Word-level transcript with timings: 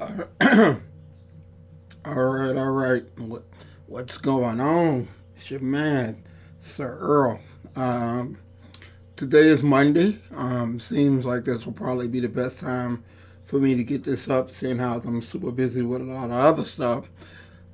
all 0.00 0.78
right, 2.06 2.56
all 2.56 2.70
right. 2.70 3.04
What, 3.18 3.44
what's 3.86 4.16
going 4.16 4.58
on? 4.58 5.08
It's 5.36 5.50
your 5.50 5.60
man, 5.60 6.22
Sir 6.62 6.96
Earl. 6.98 7.38
Um, 7.76 8.38
today 9.16 9.48
is 9.48 9.62
Monday. 9.62 10.18
Um, 10.34 10.80
seems 10.80 11.26
like 11.26 11.44
this 11.44 11.66
will 11.66 11.74
probably 11.74 12.08
be 12.08 12.20
the 12.20 12.30
best 12.30 12.60
time 12.60 13.04
for 13.44 13.56
me 13.56 13.74
to 13.74 13.84
get 13.84 14.02
this 14.02 14.30
up, 14.30 14.48
seeing 14.50 14.78
how 14.78 14.98
I'm 15.04 15.20
super 15.20 15.50
busy 15.50 15.82
with 15.82 16.00
a 16.00 16.04
lot 16.04 16.26
of 16.26 16.32
other 16.32 16.64
stuff. 16.64 17.10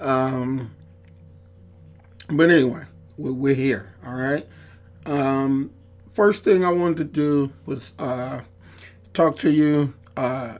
Um, 0.00 0.74
but 2.29 2.50
anyway, 2.50 2.86
we're, 3.16 3.32
we're 3.34 3.54
here, 3.54 3.95
all 4.04 4.14
right? 4.14 4.45
Um, 5.04 5.70
first 6.12 6.43
thing 6.43 6.64
I 6.64 6.72
wanted 6.72 6.96
to 6.96 7.04
do 7.04 7.52
was 7.66 7.93
uh, 8.00 8.40
talk 9.14 9.38
to 9.38 9.50
you. 9.50 9.95
Uh, 10.16 10.58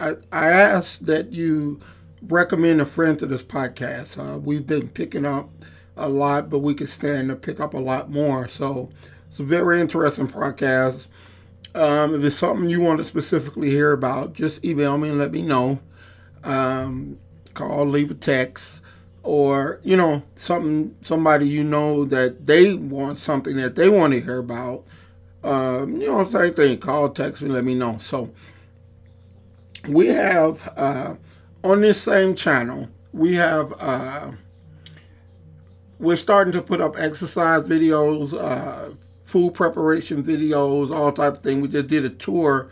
I, 0.00 0.14
I 0.32 0.50
asked 0.50 1.06
that 1.06 1.32
you 1.32 1.80
recommend 2.22 2.80
a 2.80 2.86
friend 2.86 3.18
to 3.18 3.26
this 3.26 3.42
podcast. 3.42 4.18
Uh, 4.18 4.38
we've 4.38 4.66
been 4.66 4.88
picking 4.88 5.24
up 5.24 5.50
a 5.96 6.08
lot, 6.08 6.50
but 6.50 6.60
we 6.60 6.74
could 6.74 6.88
stand 6.88 7.28
to 7.28 7.36
pick 7.36 7.60
up 7.60 7.74
a 7.74 7.78
lot 7.78 8.10
more. 8.10 8.48
So 8.48 8.90
it's 9.30 9.40
a 9.40 9.44
very 9.44 9.80
interesting 9.80 10.28
podcast. 10.28 11.06
Um, 11.74 12.14
if 12.14 12.24
it's 12.24 12.36
something 12.36 12.68
you 12.68 12.80
want 12.80 12.98
to 12.98 13.04
specifically 13.04 13.70
hear 13.70 13.92
about, 13.92 14.32
just 14.32 14.64
email 14.64 14.96
me 14.96 15.08
and 15.08 15.18
let 15.18 15.32
me 15.32 15.42
know. 15.42 15.80
Um, 16.44 17.18
call, 17.54 17.86
leave 17.86 18.10
a 18.10 18.14
text, 18.14 18.82
or 19.22 19.80
you 19.82 19.96
know 19.96 20.22
something 20.34 20.94
somebody 21.02 21.48
you 21.48 21.64
know 21.64 22.04
that 22.04 22.46
they 22.46 22.74
want 22.74 23.18
something 23.18 23.56
that 23.56 23.74
they 23.74 23.88
want 23.88 24.12
to 24.12 24.20
hear 24.20 24.38
about. 24.38 24.84
Um, 25.42 26.00
you 26.00 26.06
know, 26.06 26.28
same 26.28 26.54
thing. 26.54 26.78
Call, 26.78 27.10
text 27.10 27.42
me, 27.42 27.48
let 27.48 27.64
me 27.64 27.74
know. 27.74 27.98
So 28.00 28.30
we 29.88 30.08
have 30.08 30.72
uh, 30.76 31.14
on 31.62 31.80
this 31.80 32.02
same 32.02 32.34
channel, 32.34 32.88
we 33.12 33.34
have 33.34 33.72
uh, 33.78 34.32
we're 35.98 36.16
starting 36.16 36.52
to 36.52 36.62
put 36.62 36.80
up 36.80 36.96
exercise 36.98 37.62
videos, 37.62 38.34
uh, 38.34 38.94
food 39.24 39.54
preparation 39.54 40.22
videos, 40.22 40.94
all 40.94 41.12
type 41.12 41.34
of 41.34 41.42
thing. 41.42 41.60
We 41.60 41.68
just 41.68 41.86
did 41.88 42.04
a 42.04 42.10
tour 42.10 42.70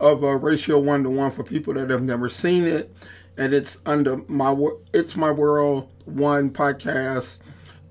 of 0.00 0.22
a 0.22 0.36
ratio 0.36 0.78
one 0.78 1.02
to 1.04 1.10
one 1.10 1.30
for 1.30 1.44
people 1.44 1.74
that 1.74 1.90
have 1.90 2.02
never 2.02 2.28
seen 2.28 2.64
it, 2.64 2.94
and 3.36 3.54
it's 3.54 3.78
under 3.86 4.18
my 4.28 4.54
it's 4.92 5.16
my 5.16 5.30
world 5.30 5.88
one 6.04 6.50
podcast 6.50 7.38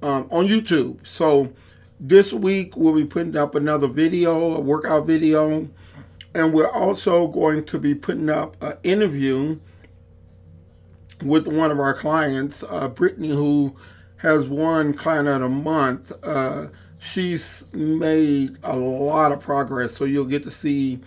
um, 0.02 0.28
on 0.32 0.48
YouTube. 0.48 1.06
So 1.06 1.52
this 2.00 2.34
week 2.34 2.76
we'll 2.76 2.96
be 2.96 3.06
putting 3.06 3.38
up 3.38 3.56
another 3.56 3.88
video, 3.88 4.56
a 4.56 4.60
workout 4.60 5.08
video 5.08 5.70
and 6.36 6.54
we're 6.54 6.70
also 6.70 7.28
going 7.28 7.64
to 7.66 7.80
be 7.80 7.94
putting 7.94 8.30
up 8.30 8.62
an 8.62 8.78
interview 8.84 9.60
with 11.24 11.48
one 11.48 11.72
of 11.72 11.80
our 11.80 11.94
clients, 11.94 12.64
uh, 12.68 12.88
Brittany, 12.88 13.30
who 13.30 13.76
has 14.18 14.48
won 14.48 14.94
Client 14.94 15.28
of 15.28 15.42
the 15.42 15.50
Month. 15.50 16.12
Uh, 16.24 16.68
she's 17.00 17.64
made 17.74 18.58
a 18.64 18.76
lot 18.76 19.32
of 19.32 19.40
progress, 19.40 19.96
so 19.96 20.06
you'll 20.06 20.26
get 20.26 20.44
to 20.44 20.52
see 20.52 21.00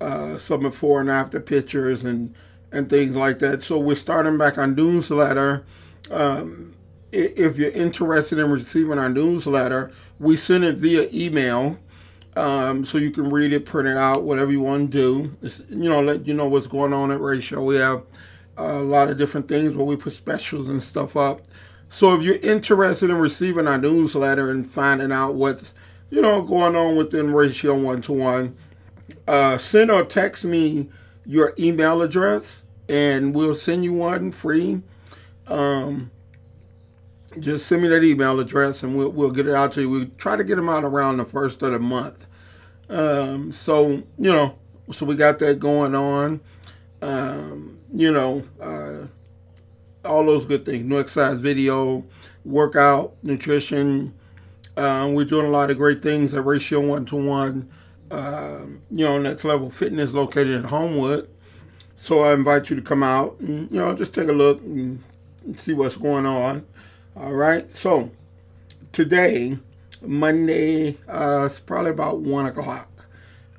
uh, 0.00 0.38
some 0.38 0.60
before 0.60 1.00
and 1.00 1.10
after 1.10 1.40
pictures 1.40 2.04
and 2.04 2.34
and 2.72 2.90
things 2.90 3.14
like 3.14 3.38
that. 3.38 3.62
So 3.62 3.78
we're 3.78 3.94
starting 3.94 4.36
back 4.36 4.58
on 4.58 4.74
newsletter. 4.74 5.64
Um, 6.10 6.74
if 7.12 7.56
you're 7.56 7.70
interested 7.70 8.40
in 8.40 8.50
receiving 8.50 8.98
our 8.98 9.08
newsletter, 9.08 9.92
we 10.18 10.36
send 10.36 10.64
it 10.64 10.78
via 10.78 11.08
email 11.12 11.78
um, 12.36 12.84
so 12.84 12.98
you 12.98 13.10
can 13.10 13.30
read 13.30 13.52
it, 13.52 13.64
print 13.64 13.88
it 13.88 13.96
out, 13.96 14.24
whatever 14.24 14.50
you 14.50 14.60
want 14.60 14.90
to 14.90 14.96
do. 14.96 15.36
It's, 15.42 15.60
you 15.70 15.88
know, 15.88 16.00
let 16.00 16.26
you 16.26 16.34
know 16.34 16.48
what's 16.48 16.66
going 16.66 16.92
on 16.92 17.10
at 17.10 17.20
Ratio. 17.20 17.62
We 17.62 17.76
have 17.76 18.02
a 18.56 18.74
lot 18.74 19.08
of 19.08 19.18
different 19.18 19.48
things 19.48 19.74
where 19.74 19.86
we 19.86 19.96
put 19.96 20.12
specials 20.12 20.68
and 20.68 20.82
stuff 20.82 21.16
up. 21.16 21.42
So 21.88 22.14
if 22.14 22.22
you're 22.22 22.36
interested 22.36 23.10
in 23.10 23.16
receiving 23.16 23.68
our 23.68 23.78
newsletter 23.78 24.50
and 24.50 24.68
finding 24.68 25.12
out 25.12 25.34
what's 25.34 25.74
you 26.10 26.20
know 26.22 26.42
going 26.42 26.74
on 26.74 26.96
within 26.96 27.32
Ratio 27.32 27.80
One 27.80 28.02
to 28.02 28.12
One, 28.12 28.56
send 29.58 29.90
or 29.90 30.04
text 30.04 30.44
me 30.44 30.88
your 31.24 31.54
email 31.58 32.02
address, 32.02 32.64
and 32.88 33.34
we'll 33.34 33.56
send 33.56 33.84
you 33.84 33.92
one 33.92 34.32
free. 34.32 34.82
Um, 35.46 36.10
just 37.40 37.66
send 37.66 37.82
me 37.82 37.88
that 37.88 38.04
email 38.04 38.38
address 38.40 38.82
and 38.82 38.96
we'll, 38.96 39.10
we'll 39.10 39.30
get 39.30 39.46
it 39.46 39.54
out 39.54 39.72
to 39.72 39.82
you. 39.82 39.90
We 39.90 40.06
try 40.18 40.36
to 40.36 40.44
get 40.44 40.56
them 40.56 40.68
out 40.68 40.84
around 40.84 41.16
the 41.16 41.24
first 41.24 41.62
of 41.62 41.72
the 41.72 41.78
month. 41.78 42.23
Um, 42.88 43.52
so, 43.52 43.90
you 43.90 44.04
know, 44.18 44.56
so 44.92 45.06
we 45.06 45.14
got 45.14 45.38
that 45.38 45.58
going 45.58 45.94
on. 45.94 46.40
Um, 47.02 47.78
you 47.92 48.12
know, 48.12 48.44
uh, 48.60 49.06
all 50.04 50.24
those 50.26 50.44
good 50.44 50.64
things. 50.64 50.84
New 50.84 50.98
exercise 50.98 51.38
video, 51.38 52.04
workout, 52.44 53.14
nutrition. 53.22 54.14
Um, 54.76 55.14
we're 55.14 55.24
doing 55.24 55.46
a 55.46 55.50
lot 55.50 55.70
of 55.70 55.78
great 55.78 56.02
things 56.02 56.34
at 56.34 56.44
Ratio 56.44 56.80
One 56.80 57.06
to 57.06 57.16
One. 57.16 57.70
Um, 58.10 58.82
you 58.90 59.04
know, 59.04 59.18
next 59.18 59.44
level 59.44 59.70
fitness 59.70 60.12
located 60.12 60.48
in 60.48 60.64
Homewood. 60.64 61.28
So 61.98 62.20
I 62.20 62.34
invite 62.34 62.68
you 62.68 62.76
to 62.76 62.82
come 62.82 63.02
out 63.02 63.40
and 63.40 63.70
you 63.70 63.78
know 63.78 63.94
just 63.96 64.12
take 64.12 64.28
a 64.28 64.32
look 64.32 64.60
and 64.62 65.02
see 65.56 65.72
what's 65.72 65.96
going 65.96 66.26
on. 66.26 66.66
All 67.16 67.32
right. 67.32 67.66
So 67.76 68.10
today, 68.92 69.58
Monday, 70.06 70.98
uh, 71.08 71.44
it's 71.46 71.60
probably 71.60 71.90
about 71.90 72.20
one 72.20 72.46
o'clock. 72.46 72.88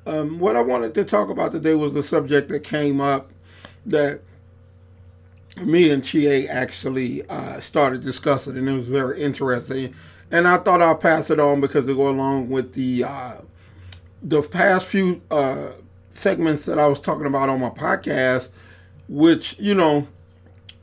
Um, 0.06 0.38
what 0.38 0.56
I 0.56 0.62
wanted 0.62 0.94
to 0.94 1.04
talk 1.04 1.30
about 1.30 1.52
today 1.52 1.74
was 1.74 1.92
the 1.92 2.02
subject 2.02 2.48
that 2.50 2.60
came 2.60 3.00
up 3.00 3.30
that 3.86 4.20
me 5.64 5.90
and 5.90 6.04
Chie 6.04 6.48
actually 6.48 7.26
uh, 7.28 7.60
started 7.60 8.04
discussing, 8.04 8.56
and 8.56 8.68
it 8.68 8.72
was 8.72 8.88
very 8.88 9.20
interesting. 9.20 9.94
And 10.30 10.46
I 10.46 10.58
thought 10.58 10.82
I'll 10.82 10.96
pass 10.96 11.30
it 11.30 11.40
on 11.40 11.60
because 11.60 11.86
it 11.86 11.96
go 11.96 12.08
along 12.08 12.50
with 12.50 12.74
the 12.74 13.04
uh, 13.04 13.34
the 14.22 14.42
past 14.42 14.86
few 14.86 15.22
uh, 15.30 15.72
segments 16.14 16.64
that 16.64 16.78
I 16.78 16.86
was 16.88 17.00
talking 17.00 17.26
about 17.26 17.48
on 17.48 17.60
my 17.60 17.70
podcast, 17.70 18.48
which 19.08 19.56
you 19.58 19.74
know, 19.74 20.08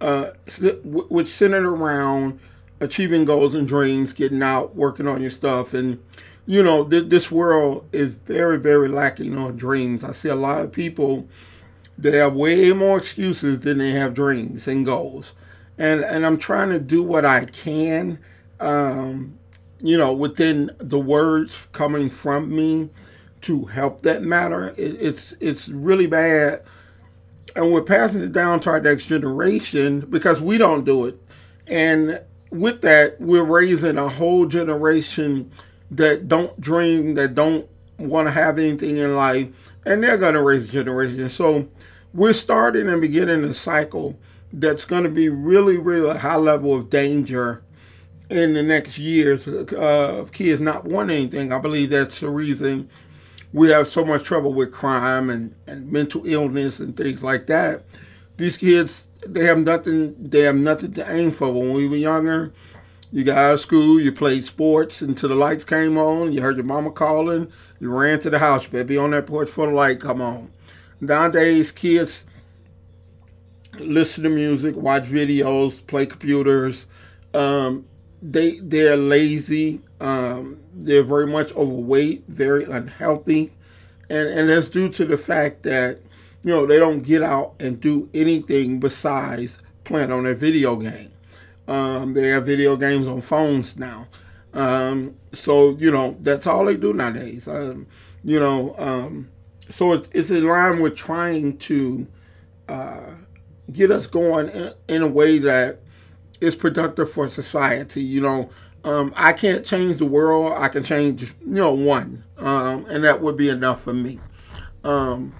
uh, 0.01 0.31
which 0.83 1.27
centered 1.27 1.67
around 1.67 2.39
achieving 2.83 3.25
goals 3.25 3.53
and 3.53 3.67
dreams, 3.67 4.13
getting 4.13 4.43
out, 4.43 4.75
working 4.75 5.07
on 5.07 5.21
your 5.21 5.31
stuff. 5.31 5.73
And, 5.73 6.03
you 6.45 6.61
know, 6.61 6.83
th- 6.83 7.09
this 7.09 7.31
world 7.31 7.87
is 7.91 8.13
very, 8.13 8.57
very 8.57 8.89
lacking 8.89 9.37
on 9.37 9.55
dreams. 9.55 10.03
I 10.03 10.11
see 10.11 10.29
a 10.29 10.35
lot 10.35 10.61
of 10.61 10.71
people 10.71 11.27
that 11.97 12.13
have 12.13 12.33
way 12.33 12.71
more 12.73 12.97
excuses 12.97 13.61
than 13.61 13.77
they 13.77 13.91
have 13.91 14.13
dreams 14.13 14.67
and 14.67 14.85
goals. 14.85 15.31
And, 15.77 16.03
and 16.03 16.25
I'm 16.25 16.37
trying 16.37 16.69
to 16.69 16.79
do 16.79 17.01
what 17.01 17.25
I 17.25 17.45
can, 17.45 18.19
um, 18.59 19.37
you 19.81 19.97
know, 19.97 20.13
within 20.13 20.71
the 20.77 20.99
words 20.99 21.67
coming 21.71 22.09
from 22.09 22.55
me 22.55 22.89
to 23.41 23.65
help 23.65 24.01
that 24.01 24.23
matter. 24.23 24.69
It, 24.77 24.97
it's, 24.99 25.33
it's 25.39 25.69
really 25.69 26.07
bad. 26.07 26.63
And 27.55 27.71
we're 27.71 27.83
passing 27.83 28.21
it 28.21 28.33
down 28.33 28.59
to 28.61 28.71
our 28.71 28.81
next 28.81 29.07
generation 29.07 30.01
because 30.01 30.41
we 30.41 30.57
don't 30.57 30.85
do 30.85 31.05
it. 31.05 31.19
And 31.67 32.21
with 32.53 32.81
that, 32.81 33.19
we're 33.19 33.43
raising 33.43 33.97
a 33.97 34.07
whole 34.07 34.45
generation 34.45 35.51
that 35.91 36.27
don't 36.27 36.59
dream, 36.61 37.15
that 37.15 37.33
don't 37.33 37.67
want 37.97 38.27
to 38.27 38.31
have 38.31 38.59
anything 38.59 38.97
in 38.97 39.15
life, 39.15 39.71
and 39.85 40.03
they're 40.03 40.17
going 40.17 40.35
to 40.35 40.41
raise 40.41 40.69
a 40.69 40.71
generation. 40.71 41.29
So 41.29 41.67
we're 42.13 42.33
starting 42.33 42.87
and 42.87 43.01
beginning 43.01 43.43
a 43.43 43.53
cycle 43.53 44.17
that's 44.51 44.85
going 44.85 45.03
to 45.03 45.09
be 45.09 45.29
really, 45.29 45.77
really 45.77 46.15
high 46.17 46.35
level 46.35 46.75
of 46.75 46.91
danger 46.91 47.63
in 48.29 48.53
the 48.53 48.63
next 48.63 48.97
years 48.99 49.47
uh, 49.47 50.19
of 50.19 50.31
kids 50.31 50.61
not 50.61 50.85
wanting 50.85 51.17
anything. 51.17 51.51
I 51.51 51.59
believe 51.59 51.89
that's 51.89 52.19
the 52.19 52.29
reason 52.29 52.87
we 53.51 53.69
have 53.69 53.87
so 53.87 54.05
much 54.05 54.23
trouble 54.23 54.53
with 54.53 54.71
crime 54.71 55.29
and, 55.29 55.55
and 55.67 55.91
mental 55.91 56.25
illness 56.25 56.79
and 56.79 56.95
things 56.95 57.23
like 57.23 57.47
that. 57.47 57.83
These 58.37 58.57
kids 58.57 59.07
they 59.27 59.45
have 59.45 59.59
nothing. 59.59 60.15
They 60.19 60.41
have 60.41 60.55
nothing 60.55 60.93
to 60.93 61.11
aim 61.11 61.31
for. 61.31 61.51
When 61.51 61.73
we 61.73 61.87
were 61.87 61.95
younger, 61.95 62.53
you 63.11 63.23
got 63.23 63.37
out 63.37 63.53
of 63.55 63.59
school, 63.59 63.99
you 63.99 64.11
played 64.11 64.45
sports 64.45 65.01
until 65.01 65.29
the 65.29 65.35
lights 65.35 65.63
came 65.63 65.97
on. 65.97 66.33
You 66.33 66.41
heard 66.41 66.55
your 66.55 66.65
mama 66.65 66.91
calling. 66.91 67.51
You 67.79 67.91
ran 67.91 68.19
to 68.21 68.29
the 68.29 68.39
house, 68.39 68.65
baby, 68.65 68.97
on 68.97 69.11
that 69.11 69.27
porch 69.27 69.49
for 69.49 69.67
the 69.67 69.73
light 69.73 69.99
come 69.99 70.21
on. 70.21 70.51
Nowadays, 70.99 71.71
kids 71.71 72.23
listen 73.79 74.23
to 74.23 74.29
music, 74.29 74.75
watch 74.75 75.03
videos, 75.03 75.85
play 75.85 76.05
computers. 76.05 76.85
Um, 77.33 77.85
they 78.21 78.59
they're 78.59 78.95
lazy. 78.95 79.81
Um, 79.99 80.59
they're 80.73 81.03
very 81.03 81.27
much 81.27 81.51
overweight, 81.53 82.23
very 82.27 82.63
unhealthy, 82.63 83.51
and 84.09 84.27
and 84.29 84.49
that's 84.49 84.69
due 84.69 84.89
to 84.89 85.05
the 85.05 85.17
fact 85.17 85.63
that 85.63 86.01
you 86.43 86.51
know, 86.51 86.65
they 86.65 86.77
don't 86.77 87.01
get 87.01 87.21
out 87.21 87.55
and 87.59 87.79
do 87.79 88.09
anything 88.13 88.79
besides 88.79 89.57
playing 89.83 90.11
on 90.11 90.23
their 90.23 90.35
video 90.35 90.75
game. 90.75 91.11
Um, 91.67 92.13
they 92.13 92.29
have 92.29 92.45
video 92.45 92.75
games 92.75 93.07
on 93.07 93.21
phones 93.21 93.77
now. 93.77 94.07
Um, 94.53 95.15
so, 95.33 95.71
you 95.77 95.89
know, 95.89 96.17
that's 96.19 96.45
all 96.45 96.65
they 96.65 96.75
do 96.75 96.93
nowadays. 96.93 97.47
Um, 97.47 97.87
you 98.23 98.39
know, 98.39 98.75
um, 98.77 99.29
so 99.69 99.93
it's, 99.93 100.09
it's 100.11 100.29
in 100.29 100.45
line 100.45 100.81
with 100.81 100.95
trying 100.95 101.57
to 101.59 102.07
uh, 102.67 103.11
get 103.71 103.91
us 103.91 104.07
going 104.07 104.49
in, 104.49 104.73
in 104.87 105.01
a 105.01 105.07
way 105.07 105.39
that 105.39 105.79
is 106.41 106.55
productive 106.55 107.11
for 107.11 107.27
society. 107.29 108.03
You 108.03 108.21
know, 108.21 108.49
um, 108.83 109.13
I 109.15 109.31
can't 109.33 109.65
change 109.65 109.97
the 109.97 110.05
world. 110.05 110.53
I 110.55 110.67
can 110.67 110.83
change, 110.83 111.23
you 111.23 111.35
know, 111.45 111.73
one, 111.73 112.25
um, 112.37 112.85
and 112.89 113.03
that 113.05 113.21
would 113.21 113.37
be 113.37 113.49
enough 113.49 113.83
for 113.83 113.93
me. 113.93 114.19
Um, 114.83 115.33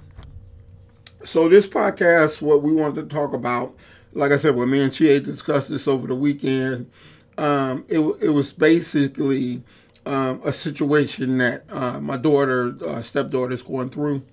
so 1.26 1.50
this 1.50 1.68
podcast, 1.68 2.42
what 2.42 2.62
we 2.62 2.74
wanted 2.74 3.10
to 3.10 3.16
talk 3.16 3.34
about, 3.34 3.76
like 4.14 4.32
I 4.32 4.38
said, 4.38 4.56
when 4.56 4.70
me 4.70 4.82
and 4.82 4.94
Chie 4.94 5.20
discussed 5.20 5.70
this 5.70 5.88
over 5.88 6.08
the 6.08 6.16
weekend, 6.16 6.90
um, 7.38 7.86
it, 7.88 8.00
it 8.22 8.30
was 8.30 8.52
basically 8.52 9.64
um, 10.06 10.42
a 10.44 10.54
situation 10.54 11.38
that 11.40 11.64
uh, 11.72 12.00
my 12.00 12.18
daughter, 12.18 12.76
uh, 12.86 13.02
stepdaughter, 13.02 13.54
is 13.54 13.62
going 13.62 13.90
through 13.90 14.24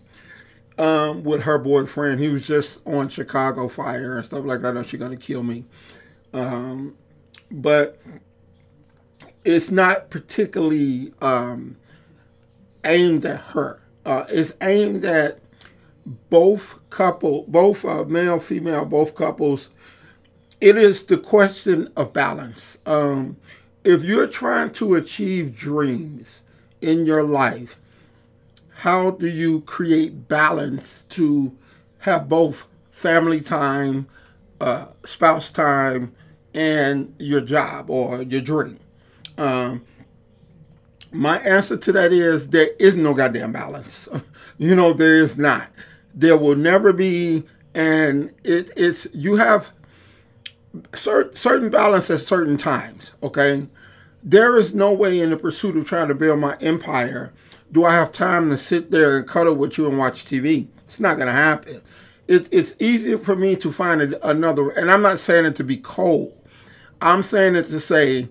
um, 0.78 1.22
with 1.24 1.42
her 1.42 1.58
boyfriend. 1.58 2.20
He 2.20 2.28
was 2.28 2.46
just 2.46 2.86
on 2.86 3.08
Chicago 3.08 3.68
Fire 3.68 4.16
and 4.16 4.24
stuff 4.24 4.44
like 4.44 4.60
that. 4.62 4.68
I 4.68 4.72
know 4.72 4.82
she's 4.82 5.00
gonna 5.00 5.16
kill 5.16 5.42
me, 5.42 5.64
um, 6.32 6.96
but 7.50 8.00
it's 9.44 9.70
not 9.70 10.10
particularly 10.10 11.12
um, 11.22 11.76
aimed 12.84 13.24
at 13.24 13.40
her. 13.40 13.80
Uh, 14.04 14.24
it's 14.28 14.52
aimed 14.60 15.04
at 15.04 15.38
both 16.28 16.78
couple, 16.90 17.44
both 17.48 17.84
uh, 17.84 18.04
male, 18.04 18.40
female, 18.40 18.84
both 18.84 19.14
couples. 19.14 19.68
It 20.60 20.76
is 20.76 21.04
the 21.04 21.16
question 21.16 21.88
of 21.96 22.12
balance. 22.12 22.78
Um, 22.84 23.36
if 23.84 24.04
you're 24.04 24.26
trying 24.26 24.72
to 24.74 24.94
achieve 24.94 25.56
dreams 25.56 26.42
in 26.80 27.06
your 27.06 27.22
life, 27.22 27.78
how 28.70 29.12
do 29.12 29.28
you 29.28 29.60
create 29.62 30.28
balance 30.28 31.04
to 31.10 31.56
have 32.00 32.28
both 32.28 32.66
family 32.90 33.40
time, 33.40 34.06
uh, 34.60 34.86
spouse 35.04 35.50
time, 35.50 36.14
and 36.54 37.14
your 37.18 37.40
job 37.40 37.90
or 37.90 38.22
your 38.22 38.40
dream? 38.40 38.78
Um, 39.38 39.82
my 41.12 41.38
answer 41.38 41.76
to 41.76 41.92
that 41.92 42.12
is 42.12 42.48
there 42.48 42.68
is 42.78 42.96
no 42.96 43.14
goddamn 43.14 43.52
balance. 43.52 44.08
you 44.58 44.74
know, 44.74 44.92
there 44.92 45.16
is 45.16 45.36
not. 45.36 45.68
There 46.14 46.36
will 46.36 46.56
never 46.56 46.92
be, 46.92 47.44
and 47.74 48.32
it, 48.44 48.70
it's 48.76 49.06
you 49.12 49.36
have 49.36 49.70
certain 50.94 51.36
certain 51.36 51.70
balance 51.70 52.10
at 52.10 52.20
certain 52.20 52.58
times. 52.58 53.12
Okay, 53.22 53.66
there 54.22 54.56
is 54.56 54.74
no 54.74 54.92
way 54.92 55.20
in 55.20 55.30
the 55.30 55.36
pursuit 55.36 55.76
of 55.76 55.86
trying 55.86 56.08
to 56.08 56.14
build 56.14 56.40
my 56.40 56.56
empire 56.60 57.32
do 57.72 57.84
I 57.84 57.94
have 57.94 58.12
time 58.12 58.50
to 58.50 58.58
sit 58.58 58.90
there 58.90 59.16
and 59.16 59.26
cuddle 59.26 59.54
with 59.54 59.78
you 59.78 59.88
and 59.88 59.98
watch 59.98 60.24
TV. 60.24 60.68
It's 60.86 61.00
not 61.00 61.16
going 61.16 61.28
to 61.28 61.32
happen. 61.32 61.80
It, 62.26 62.48
it's 62.50 62.74
easier 62.80 63.18
for 63.18 63.36
me 63.36 63.56
to 63.56 63.72
find 63.72 64.00
another, 64.22 64.70
and 64.70 64.90
I'm 64.90 65.02
not 65.02 65.18
saying 65.18 65.46
it 65.46 65.56
to 65.56 65.64
be 65.64 65.76
cold. 65.76 66.36
I'm 67.00 67.22
saying 67.22 67.56
it 67.56 67.66
to 67.66 67.80
say 67.80 68.28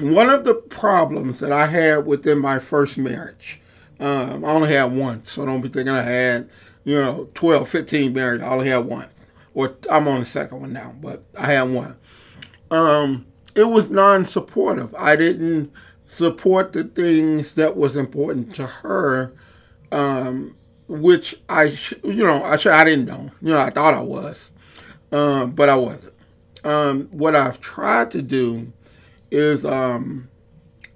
one 0.00 0.30
of 0.30 0.44
the 0.44 0.54
problems 0.54 1.40
that 1.40 1.52
I 1.52 1.66
had 1.66 2.06
within 2.06 2.38
my 2.38 2.58
first 2.58 2.96
marriage, 2.96 3.60
um, 4.02 4.44
I 4.44 4.48
only 4.48 4.72
had 4.72 4.92
one, 4.92 5.24
so 5.24 5.46
don't 5.46 5.60
be 5.60 5.68
thinking 5.68 5.94
I 5.94 6.02
had, 6.02 6.50
you 6.82 7.00
know, 7.00 7.28
12, 7.34 7.68
15 7.68 8.12
marriages. 8.12 8.44
I 8.44 8.50
only 8.50 8.68
had 8.68 8.84
one. 8.84 9.08
Or 9.54 9.76
I'm 9.88 10.08
on 10.08 10.20
the 10.20 10.26
second 10.26 10.60
one 10.60 10.72
now, 10.72 10.92
but 11.00 11.22
I 11.38 11.52
had 11.52 11.70
one. 11.70 11.96
Um, 12.72 13.26
it 13.54 13.64
was 13.64 13.90
non-supportive. 13.90 14.92
I 14.96 15.14
didn't 15.14 15.72
support 16.08 16.72
the 16.72 16.82
things 16.82 17.54
that 17.54 17.76
was 17.76 17.94
important 17.94 18.56
to 18.56 18.66
her, 18.66 19.34
um, 19.92 20.56
which 20.88 21.36
I, 21.48 21.76
you 22.02 22.24
know, 22.24 22.42
I 22.42 22.54
I 22.54 22.84
didn't 22.84 23.04
know. 23.04 23.30
You 23.40 23.50
know, 23.50 23.60
I 23.60 23.70
thought 23.70 23.94
I 23.94 24.00
was, 24.00 24.50
um, 25.12 25.52
but 25.52 25.68
I 25.68 25.76
wasn't. 25.76 26.14
Um, 26.64 27.08
what 27.12 27.36
I've 27.36 27.60
tried 27.60 28.10
to 28.12 28.22
do 28.22 28.72
is 29.30 29.64
um, 29.64 30.28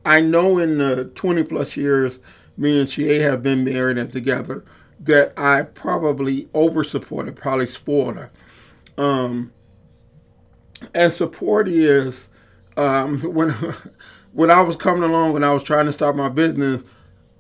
I 0.05 0.20
know 0.20 0.58
in 0.58 0.79
the 0.79 1.05
20 1.14 1.44
plus 1.44 1.76
years 1.76 2.19
me 2.56 2.81
and 2.81 2.88
Chie 2.88 3.20
have 3.20 3.43
been 3.43 3.64
married 3.64 3.99
and 3.99 4.11
together 4.11 4.64
that 5.00 5.32
I 5.37 5.62
probably 5.62 6.49
over 6.55 6.82
supported, 6.82 7.37
probably 7.37 7.67
spoiled 7.67 8.17
her. 8.17 8.31
Um, 8.97 9.53
and 10.94 11.12
support 11.12 11.69
is 11.69 12.29
um, 12.76 13.20
when 13.35 13.50
when 14.32 14.50
I 14.50 14.61
was 14.61 14.76
coming 14.76 15.03
along, 15.03 15.32
when 15.32 15.44
I 15.44 15.53
was 15.53 15.62
trying 15.62 15.87
to 15.87 15.93
start 15.93 16.17
my 16.17 16.29
business, 16.29 16.82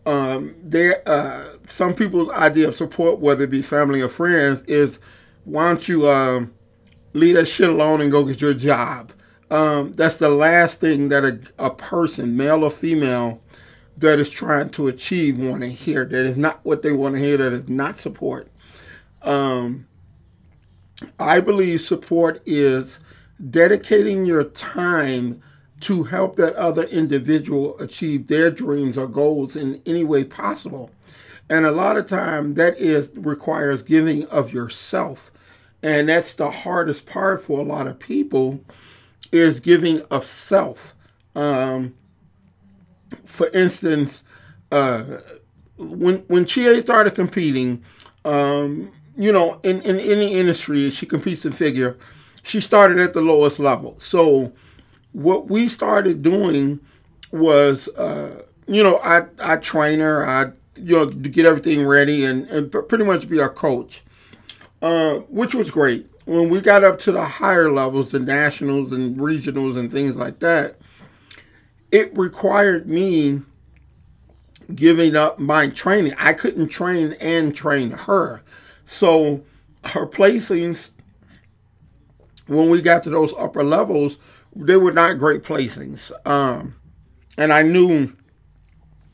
um, 0.06 0.54
there 0.62 1.02
uh, 1.06 1.56
some 1.68 1.94
people's 1.94 2.30
idea 2.30 2.68
of 2.68 2.76
support, 2.76 3.18
whether 3.20 3.44
it 3.44 3.50
be 3.50 3.62
family 3.62 4.00
or 4.00 4.08
friends, 4.08 4.62
is 4.62 4.98
why 5.44 5.68
don't 5.68 5.88
you 5.88 6.08
um, 6.08 6.54
leave 7.12 7.36
that 7.36 7.46
shit 7.46 7.68
alone 7.68 8.00
and 8.00 8.10
go 8.10 8.24
get 8.24 8.40
your 8.40 8.54
job? 8.54 9.12
Um, 9.50 9.92
that's 9.92 10.16
the 10.16 10.28
last 10.28 10.80
thing 10.80 11.08
that 11.10 11.24
a, 11.24 11.38
a 11.58 11.70
person, 11.70 12.36
male 12.36 12.64
or 12.64 12.70
female, 12.70 13.40
that 13.96 14.18
is 14.18 14.30
trying 14.30 14.70
to 14.70 14.88
achieve 14.88 15.38
want 15.38 15.62
to 15.62 15.68
hear. 15.68 16.04
That 16.04 16.26
is 16.26 16.36
not 16.36 16.60
what 16.64 16.82
they 16.82 16.92
want 16.92 17.14
to 17.14 17.20
hear. 17.20 17.36
That 17.36 17.52
is 17.52 17.68
not 17.68 17.98
support. 17.98 18.50
Um, 19.22 19.86
I 21.18 21.40
believe 21.40 21.80
support 21.80 22.40
is 22.46 22.98
dedicating 23.50 24.24
your 24.24 24.44
time 24.44 25.42
to 25.80 26.04
help 26.04 26.36
that 26.36 26.54
other 26.54 26.84
individual 26.84 27.78
achieve 27.78 28.28
their 28.28 28.50
dreams 28.50 28.96
or 28.96 29.06
goals 29.06 29.56
in 29.56 29.82
any 29.84 30.04
way 30.04 30.24
possible. 30.24 30.90
And 31.48 31.66
a 31.66 31.70
lot 31.70 31.96
of 31.96 32.08
time 32.08 32.54
that 32.54 32.78
is 32.78 33.10
requires 33.14 33.82
giving 33.82 34.26
of 34.28 34.52
yourself. 34.52 35.30
And 35.82 36.08
that's 36.08 36.32
the 36.34 36.50
hardest 36.50 37.06
part 37.06 37.42
for 37.42 37.60
a 37.60 37.64
lot 37.64 37.86
of 37.86 37.98
people 37.98 38.64
is 39.30 39.60
giving 39.60 40.02
of 40.04 40.24
self. 40.24 40.94
Um, 41.34 41.94
for 43.24 43.48
instance, 43.48 44.24
uh, 44.72 45.02
when 45.76 46.18
when 46.28 46.44
Chie 46.44 46.80
started 46.80 47.14
competing, 47.14 47.82
um, 48.24 48.90
you 49.16 49.32
know, 49.32 49.60
in, 49.62 49.80
in 49.82 49.98
any 49.98 50.32
industry, 50.34 50.90
she 50.90 51.06
competes 51.06 51.44
in 51.44 51.52
figure. 51.52 51.98
She 52.42 52.60
started 52.60 52.98
at 52.98 53.14
the 53.14 53.20
lowest 53.20 53.58
level. 53.58 53.96
So 53.98 54.52
what 55.12 55.48
we 55.48 55.68
started 55.68 56.22
doing 56.22 56.80
was, 57.32 57.88
uh, 57.88 58.42
you 58.66 58.82
know, 58.82 58.98
I 59.02 59.26
I 59.42 59.56
train 59.56 60.00
her, 60.00 60.26
I 60.26 60.52
you 60.76 60.96
know, 60.96 61.06
get 61.06 61.46
everything 61.46 61.86
ready 61.86 62.24
and, 62.24 62.46
and 62.48 62.70
pretty 62.70 63.04
much 63.04 63.28
be 63.28 63.40
our 63.40 63.48
coach, 63.48 64.02
uh, 64.82 65.16
which 65.28 65.54
was 65.54 65.70
great 65.70 66.08
when 66.26 66.50
we 66.50 66.60
got 66.60 66.84
up 66.84 66.98
to 66.98 67.12
the 67.12 67.24
higher 67.24 67.70
levels, 67.70 68.10
the 68.10 68.18
nationals 68.18 68.92
and 68.92 69.16
regionals 69.16 69.78
and 69.78 69.90
things 69.90 70.16
like 70.16 70.40
that, 70.40 70.76
it 71.90 72.16
required 72.16 72.88
me 72.88 73.42
giving 74.74 75.16
up 75.16 75.38
my 75.38 75.68
training. 75.68 76.14
I 76.18 76.32
couldn't 76.32 76.68
train 76.68 77.14
and 77.20 77.54
train 77.54 77.90
her. 77.90 78.42
So 78.86 79.42
her 79.84 80.06
placings, 80.06 80.90
when 82.46 82.70
we 82.70 82.82
got 82.82 83.02
to 83.04 83.10
those 83.10 83.32
upper 83.38 83.62
levels, 83.62 84.16
they 84.54 84.76
were 84.76 84.92
not 84.92 85.18
great 85.18 85.42
placings. 85.42 86.10
Um, 86.26 86.74
and 87.36 87.52
I 87.52 87.62
knew 87.62 88.12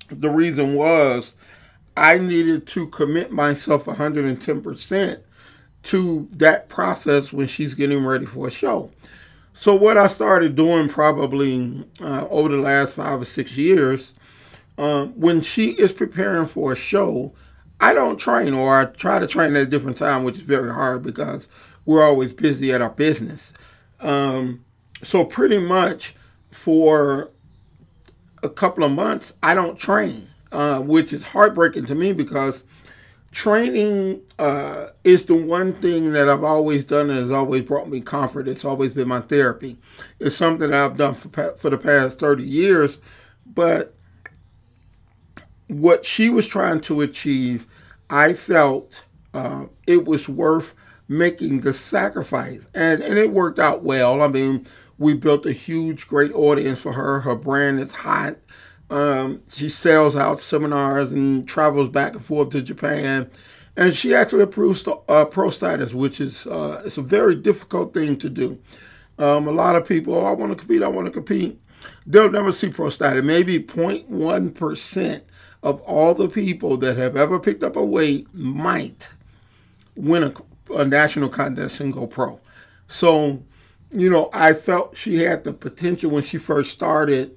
the 0.09 0.31
reason 0.31 0.75
was 0.75 1.35
I 1.97 2.19
needed 2.19 2.67
to 2.69 2.87
commit 2.89 3.33
myself 3.33 3.85
110% 3.85 5.21
to 5.85 6.29
that 6.33 6.69
process 6.69 7.33
when 7.33 7.49
she's 7.49 7.75
getting 7.75 8.05
ready 8.05 8.25
for 8.25 8.49
a 8.49 8.51
show. 8.51 8.91
So 9.55 9.75
what 9.75 9.97
I 9.97 10.09
started 10.09 10.57
doing 10.57 10.89
probably 10.89 11.85
uh, 12.01 12.27
over 12.29 12.49
the 12.49 12.57
last 12.57 12.95
five 12.95 13.21
or 13.21 13.25
six 13.25 13.57
years, 13.57 14.13
um, 14.79 15.09
when 15.19 15.41
she 15.41 15.71
is 15.71 15.93
preparing 15.93 16.47
for 16.47 16.73
a 16.73 16.77
show, 16.77 17.33
I 17.81 17.95
don't 17.95 18.17
train 18.17 18.55
or 18.55 18.79
I 18.81 18.85
try 18.87 19.19
to 19.19 19.27
train 19.27 19.55
at 19.55 19.63
a 19.63 19.67
different 19.67 19.99
time, 19.99 20.25
which 20.25 20.37
is 20.37 20.43
very 20.43 20.73
hard 20.73 21.03
because 21.03 21.49
we're 21.85 22.03
always 22.03 22.33
busy 22.33 22.73
at 22.73 22.81
our 22.81 22.91
business. 22.91 23.53
Um, 24.01 24.65
so 25.03 25.25
pretty 25.25 25.59
much 25.59 26.15
for 26.51 27.31
a 28.43 28.49
couple 28.49 28.85
of 28.85 28.93
months, 28.93 29.33
I 29.43 29.55
don't 29.55 29.79
train, 29.79 30.29
uh, 30.51 30.81
which 30.81 31.13
is 31.13 31.23
heartbreaking 31.23 31.87
to 31.87 31.95
me 31.95 32.13
because 32.13 32.65
training 33.33 34.21
uh, 34.39 34.89
is 35.05 35.25
the 35.25 35.35
one 35.35 35.73
thing 35.73 36.13
that 36.13 36.29
I've 36.29 36.45
always 36.45 36.85
done 36.85 37.11
and 37.11 37.19
has 37.19 37.31
always 37.31 37.63
brought 37.63 37.89
me 37.89 38.01
comfort. 38.01 38.47
It's 38.47 38.65
always 38.65 38.95
been 38.95 39.09
my 39.09 39.21
therapy. 39.21 39.79
It's 40.21 40.37
something 40.37 40.71
that 40.71 40.85
I've 40.85 40.99
done 40.99 41.15
for, 41.15 41.55
for 41.55 41.71
the 41.71 41.79
past 41.79 42.19
30 42.19 42.45
years. 42.45 42.99
But 43.47 43.95
what 45.67 46.05
she 46.05 46.29
was 46.29 46.47
trying 46.47 46.81
to 46.83 47.01
achieve, 47.01 47.67
I 48.11 48.35
felt 48.35 49.03
uh, 49.33 49.67
it 49.87 50.05
was 50.05 50.29
worth 50.29 50.75
making 51.09 51.61
the 51.61 51.73
sacrifice. 51.73 52.67
And, 52.75 53.03
and 53.03 53.19
it 53.19 53.31
worked 53.31 53.59
out 53.59 53.83
well. 53.83 54.21
I 54.23 54.29
mean, 54.29 54.67
we 54.99 55.15
built 55.15 55.47
a 55.47 55.53
huge, 55.53 56.07
great 56.07 56.33
audience 56.33 56.81
for 56.81 56.93
her. 56.93 57.21
Her 57.21 57.35
brand 57.35 57.81
is 57.81 57.93
hot. 57.93 58.37
Um, 58.93 59.43
she 59.53 59.69
sells 59.69 60.15
out 60.17 60.41
seminars 60.41 61.13
and 61.13 61.49
travels 61.49 61.89
back 61.89 62.15
and 62.15 62.25
forth 62.25 62.51
to 62.51 62.63
Japan 62.63 63.31
and 63.77 63.97
she 63.97 64.15
actually 64.15 64.43
approved 64.43 64.87
uh, 65.09 65.25
pro 65.25 65.51
status, 65.51 65.95
which 65.95 66.21
is 66.21 66.47
uh, 66.47 66.83
it's 66.85 66.99
a 66.99 67.03
very 67.03 67.35
difficult 67.35 67.95
thing 67.95 68.19
to 68.19 68.29
do. 68.29 68.59
Um, 69.19 69.47
a 69.47 69.53
lot 69.53 69.77
of 69.77 69.87
people, 69.87 70.15
oh, 70.15 70.25
I 70.25 70.33
want 70.33 70.53
to 70.53 70.59
compete, 70.59 70.83
I 70.83 70.89
want 70.89 71.07
to 71.07 71.11
compete. 71.11 71.59
They'll 72.07 72.31
never 72.31 72.53
see 72.53 72.71
pro 72.71 72.91
status. 72.91 73.25
Maybe 73.25 73.59
0.1 73.59 74.55
percent 74.55 75.25
of 75.63 75.81
all 75.83 76.15
the 76.15 76.29
people 76.29 76.77
that 76.79 76.97
have 76.97 77.17
ever 77.17 77.39
picked 77.39 77.63
up 77.63 77.77
a 77.77 77.85
weight 77.85 78.33
might 78.35 79.09
win 79.95 80.25
a, 80.25 80.75
a 80.75 80.85
national 80.85 81.29
contest 81.29 81.81
and 81.81 81.93
go 81.93 82.07
pro. 82.07 82.41
So, 82.89 83.43
you 83.91 84.11
know, 84.11 84.29
I 84.33 84.53
felt 84.55 84.97
she 84.97 85.19
had 85.21 85.45
the 85.45 85.53
potential 85.53 86.11
when 86.11 86.25
she 86.25 86.37
first 86.37 86.73
started. 86.73 87.37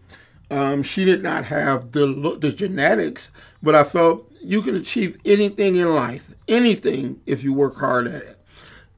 Um, 0.51 0.83
she 0.83 1.05
did 1.05 1.23
not 1.23 1.45
have 1.45 1.91
the 1.91 2.37
the 2.39 2.51
genetics, 2.51 3.31
but 3.63 3.75
I 3.75 3.83
felt 3.83 4.31
you 4.43 4.61
can 4.61 4.75
achieve 4.75 5.19
anything 5.25 5.75
in 5.75 5.93
life, 5.93 6.33
anything 6.47 7.19
if 7.25 7.43
you 7.43 7.53
work 7.53 7.77
hard 7.77 8.07
at 8.07 8.21
it. 8.21 8.37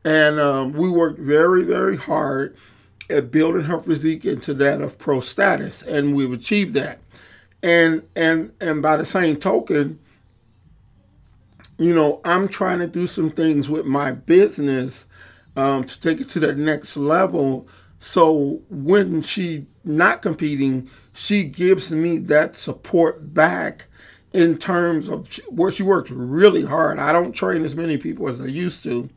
And 0.04 0.40
um, 0.40 0.74
we 0.74 0.90
worked 0.90 1.20
very, 1.20 1.64
very 1.64 1.98
hard 1.98 2.56
at 3.10 3.32
building 3.32 3.64
her 3.64 3.82
physique 3.82 4.26
into 4.26 4.54
that 4.56 4.82
of 4.82 4.98
pro 4.98 5.22
status, 5.22 5.82
and 5.82 6.16
we've 6.16 6.34
achieved 6.34 6.74
that. 6.74 7.00
And 7.64 8.04
and 8.16 8.54
and 8.60 8.82
by 8.82 8.98
the 8.98 9.06
same 9.06 9.38
token, 9.38 10.00
you 11.78 11.94
know, 11.94 12.22
I'm 12.26 12.48
trying 12.48 12.80
to 12.80 12.88
do 12.88 13.08
some 13.08 13.30
things 13.30 13.70
with 13.70 13.86
my 13.86 14.12
business 14.12 15.06
um, 15.56 15.84
to 15.86 16.00
take 16.00 16.22
it 16.22 16.30
to 16.32 16.40
the 16.40 16.54
next 16.54 16.98
level. 16.98 17.68
So 18.00 18.62
when 18.70 19.22
she 19.22 19.66
not 19.84 20.22
competing, 20.22 20.90
she 21.18 21.44
gives 21.46 21.92
me 21.92 22.20
that 22.20 22.56
support 22.56 23.34
back 23.34 23.88
in 24.34 24.56
terms 24.56 25.10
of 25.10 25.36
where 25.50 25.72
she 25.72 25.82
works 25.82 26.12
really 26.12 26.64
hard. 26.64 27.00
I 27.00 27.12
don't 27.12 27.32
train 27.32 27.66
as 27.66 27.76
many 27.76 27.98
people 27.98 28.30
as 28.30 28.40
I 28.40 28.46
used 28.46 28.84
to, 28.84 29.10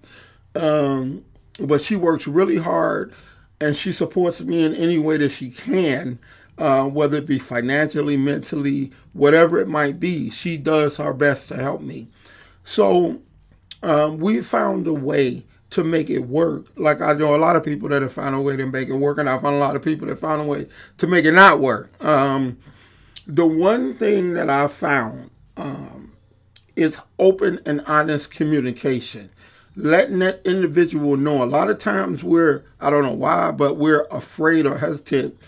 um, 0.54 1.26
but 1.58 1.82
she 1.82 1.96
works 1.96 2.26
really 2.26 2.56
hard 2.56 3.12
and 3.60 3.76
she 3.76 3.92
supports 3.92 4.40
me 4.40 4.64
in 4.64 4.74
any 4.74 4.96
way 4.96 5.18
that 5.18 5.32
she 5.32 5.50
can, 5.50 6.18
uh, 6.56 6.88
whether 6.88 7.18
it 7.18 7.26
be 7.26 7.38
financially, 7.38 8.16
mentally, 8.16 8.92
whatever 9.12 9.58
it 9.58 9.68
might 9.68 10.00
be. 10.00 10.30
She 10.30 10.56
does 10.56 10.96
her 10.96 11.12
best 11.12 11.48
to 11.48 11.56
help 11.56 11.82
me. 11.82 12.08
So 12.64 13.20
um, 13.82 14.16
we 14.16 14.40
found 14.40 14.86
a 14.86 14.94
way 14.94 15.44
to 15.70 15.84
make 15.84 16.10
it 16.10 16.20
work. 16.20 16.66
Like 16.76 17.00
I 17.00 17.12
know 17.12 17.34
a 17.34 17.38
lot 17.38 17.56
of 17.56 17.64
people 17.64 17.88
that 17.90 18.02
have 18.02 18.12
found 18.12 18.34
a 18.34 18.40
way 18.40 18.56
to 18.56 18.66
make 18.66 18.88
it 18.88 18.94
work, 18.94 19.18
and 19.18 19.28
I 19.28 19.38
found 19.38 19.56
a 19.56 19.58
lot 19.58 19.76
of 19.76 19.82
people 19.82 20.06
that 20.08 20.18
found 20.18 20.42
a 20.42 20.44
way 20.44 20.66
to 20.98 21.06
make 21.06 21.24
it 21.24 21.32
not 21.32 21.60
work. 21.60 21.90
Um, 22.04 22.58
the 23.26 23.46
one 23.46 23.94
thing 23.94 24.34
that 24.34 24.50
I 24.50 24.66
found 24.68 25.30
um, 25.56 26.12
is 26.76 26.98
open 27.18 27.60
and 27.66 27.82
honest 27.86 28.30
communication 28.30 29.30
letting 29.76 30.18
that 30.20 30.40
individual 30.44 31.16
know. 31.16 31.42
A 31.42 31.44
lot 31.44 31.70
of 31.70 31.78
times 31.78 32.24
we're, 32.24 32.64
I 32.80 32.90
don't 32.90 33.02
know 33.02 33.12
why, 33.12 33.50
but 33.52 33.76
we're 33.76 34.04
afraid 34.10 34.66
or 34.66 34.78
hesitant 34.78 35.38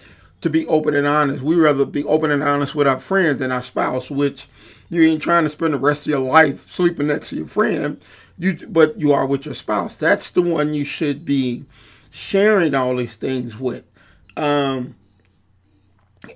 to 0.40 0.50
be 0.50 0.66
open 0.66 0.94
and 0.94 1.06
honest. 1.06 1.42
We 1.42 1.56
rather 1.56 1.84
be 1.84 2.04
open 2.04 2.30
and 2.30 2.42
honest 2.42 2.74
with 2.74 2.86
our 2.86 3.00
friends 3.00 3.38
than 3.38 3.52
our 3.52 3.62
spouse, 3.62 4.10
which 4.10 4.48
you 4.90 5.02
ain't 5.02 5.22
trying 5.22 5.44
to 5.44 5.50
spend 5.50 5.74
the 5.74 5.78
rest 5.78 6.02
of 6.02 6.08
your 6.08 6.20
life 6.20 6.70
sleeping 6.70 7.06
next 7.06 7.30
to 7.30 7.36
your 7.36 7.46
friend. 7.46 8.02
You, 8.38 8.66
but 8.68 8.98
you 8.98 9.12
are 9.12 9.26
with 9.26 9.44
your 9.44 9.54
spouse. 9.54 9.96
That's 9.96 10.30
the 10.30 10.42
one 10.42 10.74
you 10.74 10.84
should 10.84 11.24
be 11.24 11.64
sharing 12.10 12.74
all 12.74 12.96
these 12.96 13.16
things 13.16 13.58
with. 13.58 13.84
Um, 14.36 14.96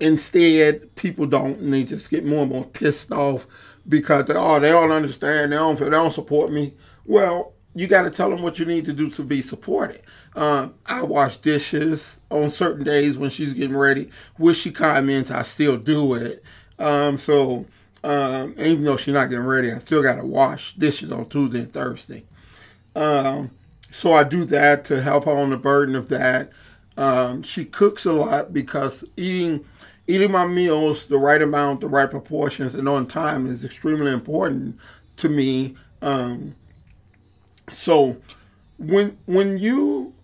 instead, 0.01 0.95
people 0.97 1.27
don't, 1.27 1.59
and 1.59 1.73
they 1.73 1.85
just 1.85 2.11
get 2.11 2.25
more 2.25 2.43
and 2.43 2.53
more 2.53 2.65
pissed 2.65 3.13
off 3.13 3.47
because 3.89 4.27
they, 4.27 4.35
oh, 4.35 4.59
they 4.59 4.71
don't 4.71 4.91
understand, 4.91 5.53
they 5.53 5.57
don't, 5.57 5.79
they 5.79 5.91
don't 5.91 6.13
support 6.13 6.51
me. 6.51 6.75
Well, 7.05 7.53
you 7.75 7.87
got 7.87 8.03
to 8.03 8.11
tell 8.11 8.31
them 8.31 8.43
what 8.43 8.59
you 8.59 8.65
need 8.65 8.87
to 8.87 8.93
do 8.93 9.11
to 9.11 9.23
be 9.23 9.43
supported. 9.43 10.01
Um, 10.35 10.75
I 10.87 11.03
wash 11.03 11.37
dishes 11.37 12.21
on 12.31 12.51
certain 12.51 12.85
days 12.85 13.19
when 13.19 13.31
she's 13.31 13.53
getting 13.53 13.77
ready. 13.77 14.11
Wish 14.39 14.61
she 14.61 14.71
comments, 14.71 15.31
I 15.31 15.43
still 15.43 15.77
do 15.77 16.15
it. 16.15 16.43
Um, 16.79 17.19
so 17.19 17.67
um, 18.07 18.55
even 18.57 18.83
though 18.83 18.97
she's 18.97 19.15
not 19.15 19.31
getting 19.31 19.45
ready, 19.45 19.73
I 19.73 19.79
still 19.79 20.01
got 20.01 20.19
to 20.19 20.25
wash 20.25 20.75
dishes 20.77 21.11
on 21.11 21.29
Tuesday 21.29 21.59
and 21.59 21.73
Thursday. 21.73 22.23
Um, 22.95 23.51
so 23.91 24.13
I 24.13 24.23
do 24.23 24.45
that 24.45 24.85
to 24.87 25.03
help 25.03 25.25
her 25.25 25.33
on 25.33 25.51
the 25.51 25.57
burden 25.57 25.97
of 25.97 26.09
that. 26.11 26.53
Um, 26.97 27.43
she 27.43 27.65
cooks 27.65 28.05
a 28.05 28.13
lot 28.13 28.55
because 28.55 29.05
eating 29.17 29.65
eating 30.07 30.31
my 30.31 30.47
meals 30.47 31.07
the 31.09 31.19
right 31.19 31.43
amount, 31.43 31.81
the 31.81 31.89
right 31.89 32.09
proportions, 32.09 32.77
and 32.77 32.89
on 32.89 33.07
time 33.09 33.49
is 33.49 33.65
extremely 33.65 34.13
important 34.13 34.79
to 35.17 35.29
me. 35.29 35.75
Um, 36.01 36.55
so 37.75 38.19
when 38.79 39.19
when 39.27 39.59
you 39.59 40.15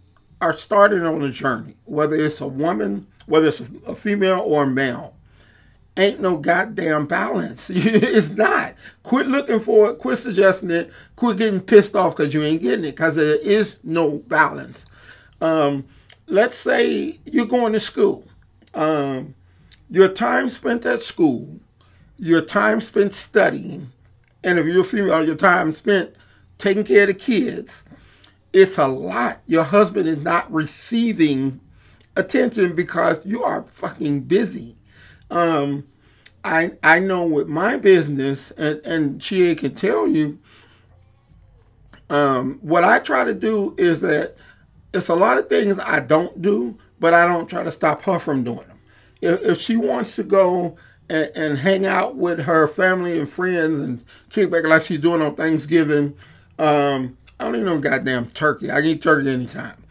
are 0.41 0.57
starting 0.57 1.05
on 1.05 1.21
a 1.23 1.33
journey, 1.33 1.75
whether 1.87 2.15
it's 2.15 2.41
a 2.41 2.47
woman, 2.47 3.09
whether 3.27 3.49
it's 3.49 3.61
a 3.89 3.97
female 3.97 4.41
or 4.47 4.62
a 4.62 4.67
male, 4.69 5.12
ain't 5.97 6.21
no 6.21 6.37
goddamn 6.37 7.07
balance. 7.07 7.71
it's 7.75 8.31
not. 8.31 8.75
Quit 9.03 9.27
looking 9.27 9.61
for 9.61 9.91
it. 9.91 9.99
Quit 9.99 10.19
suggesting 10.19 10.71
it. 10.71 10.91
Quit 11.17 11.39
getting 11.39 11.61
pissed 11.61 11.97
off 11.97 12.17
because 12.17 12.33
you 12.33 12.43
ain't 12.43 12.63
getting 12.63 12.85
it 12.85 12.93
because 12.93 13.17
there 13.17 13.39
is 13.43 13.77
no 13.83 14.19
balance. 14.19 14.85
Um, 15.41 15.85
let's 16.27 16.57
say 16.57 17.19
you're 17.25 17.47
going 17.47 17.73
to 17.73 17.81
school. 17.81 18.27
Um, 18.75 19.35
your 19.91 20.09
time 20.09 20.49
spent 20.49 20.87
at 20.87 21.03
school, 21.03 21.61
your 22.17 22.41
time 22.41 22.81
spent 22.81 23.15
studying, 23.15 23.93
and 24.43 24.59
if 24.59 24.67
you're 24.67 24.85
female, 24.85 25.25
your 25.25 25.37
time 25.37 25.73
spent 25.73 26.15
taking 26.57 26.85
care 26.85 27.03
of 27.03 27.09
the 27.09 27.15
kids, 27.15 27.85
it's 28.53 28.79
a 28.79 28.87
lot. 28.87 29.43
Your 29.47 29.65
husband 29.65 30.09
is 30.09 30.23
not 30.23 30.51
receiving 30.51 31.61
attention 32.17 32.75
because 32.75 33.21
you 33.27 33.43
are 33.45 33.65
fucking 33.65 34.23
busy. 34.23 34.77
Um, 35.33 35.87
I 36.45 36.73
I 36.83 36.99
know 36.99 37.27
with 37.27 37.49
my 37.49 37.77
business, 37.77 38.51
and 38.53 38.81
and 38.85 39.23
she 39.23 39.55
can 39.55 39.75
tell 39.75 40.07
you. 40.07 40.39
Um, 42.11 42.59
what 42.61 42.85
I 42.85 42.99
try 42.99 43.25
to 43.25 43.33
do 43.33 43.75
is 43.79 44.03
that 44.03 44.37
it's 44.93 45.09
a 45.09 45.15
lot 45.15 45.39
of 45.39 45.49
things 45.49 45.79
I 45.79 46.01
don't 46.01 46.43
do, 46.43 46.77
but 47.01 47.15
I 47.15 47.27
don't 47.27 47.49
try 47.49 47.62
to 47.62 47.73
stop 47.73 48.03
her 48.03 48.19
from 48.19 48.45
doing 48.45 48.67
them. 48.69 48.79
If, 49.23 49.43
if 49.43 49.61
she 49.62 49.77
wants 49.77 50.15
to 50.17 50.23
go 50.23 50.77
and, 51.09 51.31
and, 51.35 51.57
hang 51.57 51.87
out 51.87 52.17
with 52.17 52.41
her 52.41 52.69
family 52.69 53.19
and 53.19 53.27
friends 53.27 53.81
and 53.81 54.05
kick 54.29 54.51
back 54.51 54.65
like 54.65 54.83
she's 54.83 54.99
doing 54.99 55.23
on 55.23 55.35
Thanksgiving 55.37 56.15
um, 56.59 57.17
I 57.41 57.45
don't 57.45 57.57
even 57.57 57.67
know 57.67 57.79
goddamn 57.79 58.31
turkey. 58.31 58.71
I 58.71 58.77
can 58.81 58.91
eat 58.91 59.03
turkey 59.03 59.31
anytime. 59.31 59.83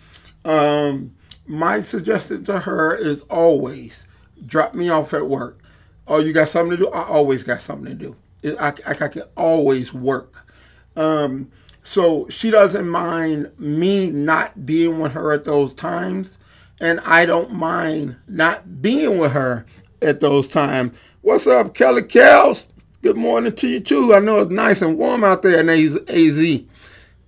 Um, 0.45 1.13
my 1.45 1.81
suggestion 1.81 2.45
to 2.45 2.59
her 2.59 2.95
is 2.95 3.21
always 3.23 4.03
drop 4.45 4.73
me 4.73 4.89
off 4.89 5.13
at 5.13 5.27
work. 5.27 5.59
Oh, 6.07 6.19
you 6.19 6.33
got 6.33 6.49
something 6.49 6.77
to 6.77 6.83
do? 6.85 6.89
I 6.89 7.03
always 7.03 7.43
got 7.43 7.61
something 7.61 7.97
to 7.97 8.15
do. 8.43 8.57
I, 8.59 8.69
I, 8.87 8.91
I 8.91 9.07
can 9.07 9.23
always 9.35 9.93
work. 9.93 10.47
Um, 10.95 11.51
so 11.83 12.27
she 12.29 12.51
doesn't 12.51 12.87
mind 12.87 13.51
me 13.57 14.11
not 14.11 14.65
being 14.65 14.99
with 14.99 15.13
her 15.13 15.31
at 15.31 15.45
those 15.45 15.73
times. 15.73 16.37
And 16.79 16.99
I 17.01 17.25
don't 17.25 17.53
mind 17.53 18.17
not 18.27 18.81
being 18.81 19.19
with 19.19 19.33
her 19.33 19.65
at 20.01 20.19
those 20.19 20.47
times. 20.47 20.97
What's 21.21 21.45
up, 21.45 21.75
Kelly 21.75 22.03
Kells? 22.03 22.65
Good 23.03 23.17
morning 23.17 23.55
to 23.55 23.67
you 23.67 23.79
too. 23.79 24.13
I 24.13 24.19
know 24.19 24.39
it's 24.39 24.51
nice 24.51 24.81
and 24.81 24.97
warm 24.97 25.23
out 25.23 25.43
there 25.43 25.59
in 25.59 25.69
AZ. 25.69 26.61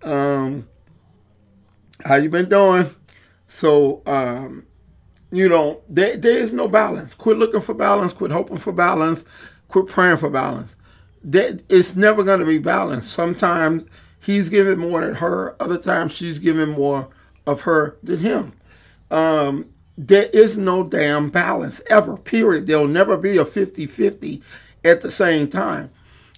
Um, 0.01 0.67
how 2.03 2.15
you 2.15 2.29
been 2.29 2.49
doing? 2.49 2.93
So, 3.47 4.01
um, 4.07 4.65
you 5.33 5.49
know, 5.49 5.81
there, 5.89 6.15
there 6.15 6.37
is 6.37 6.53
no 6.53 6.67
balance. 6.67 7.13
Quit 7.15 7.37
looking 7.37 7.61
for 7.61 7.73
balance. 7.73 8.13
Quit 8.13 8.29
hoping 8.29 8.57
for 8.57 8.71
balance. 8.71 9.25
Quit 9.67 9.87
praying 9.87 10.17
for 10.17 10.29
balance. 10.29 10.75
There, 11.23 11.57
it's 11.69 11.95
never 11.95 12.23
going 12.23 12.39
to 12.39 12.45
be 12.45 12.59
balanced. 12.59 13.11
Sometimes 13.11 13.89
he's 14.21 14.47
giving 14.47 14.77
more 14.77 15.01
than 15.01 15.15
her. 15.15 15.55
Other 15.59 15.79
times 15.79 16.11
she's 16.11 16.37
giving 16.37 16.69
more 16.69 17.09
of 17.47 17.61
her 17.61 17.97
than 18.03 18.19
him. 18.19 18.53
Um, 19.09 19.65
there 19.97 20.29
is 20.33 20.55
no 20.55 20.83
damn 20.83 21.31
balance 21.31 21.81
ever, 21.89 22.15
period. 22.15 22.67
There'll 22.67 22.87
never 22.87 23.17
be 23.17 23.37
a 23.37 23.45
50 23.45 23.87
50 23.87 24.39
at 24.85 25.01
the 25.01 25.09
same 25.09 25.47
time. 25.47 25.89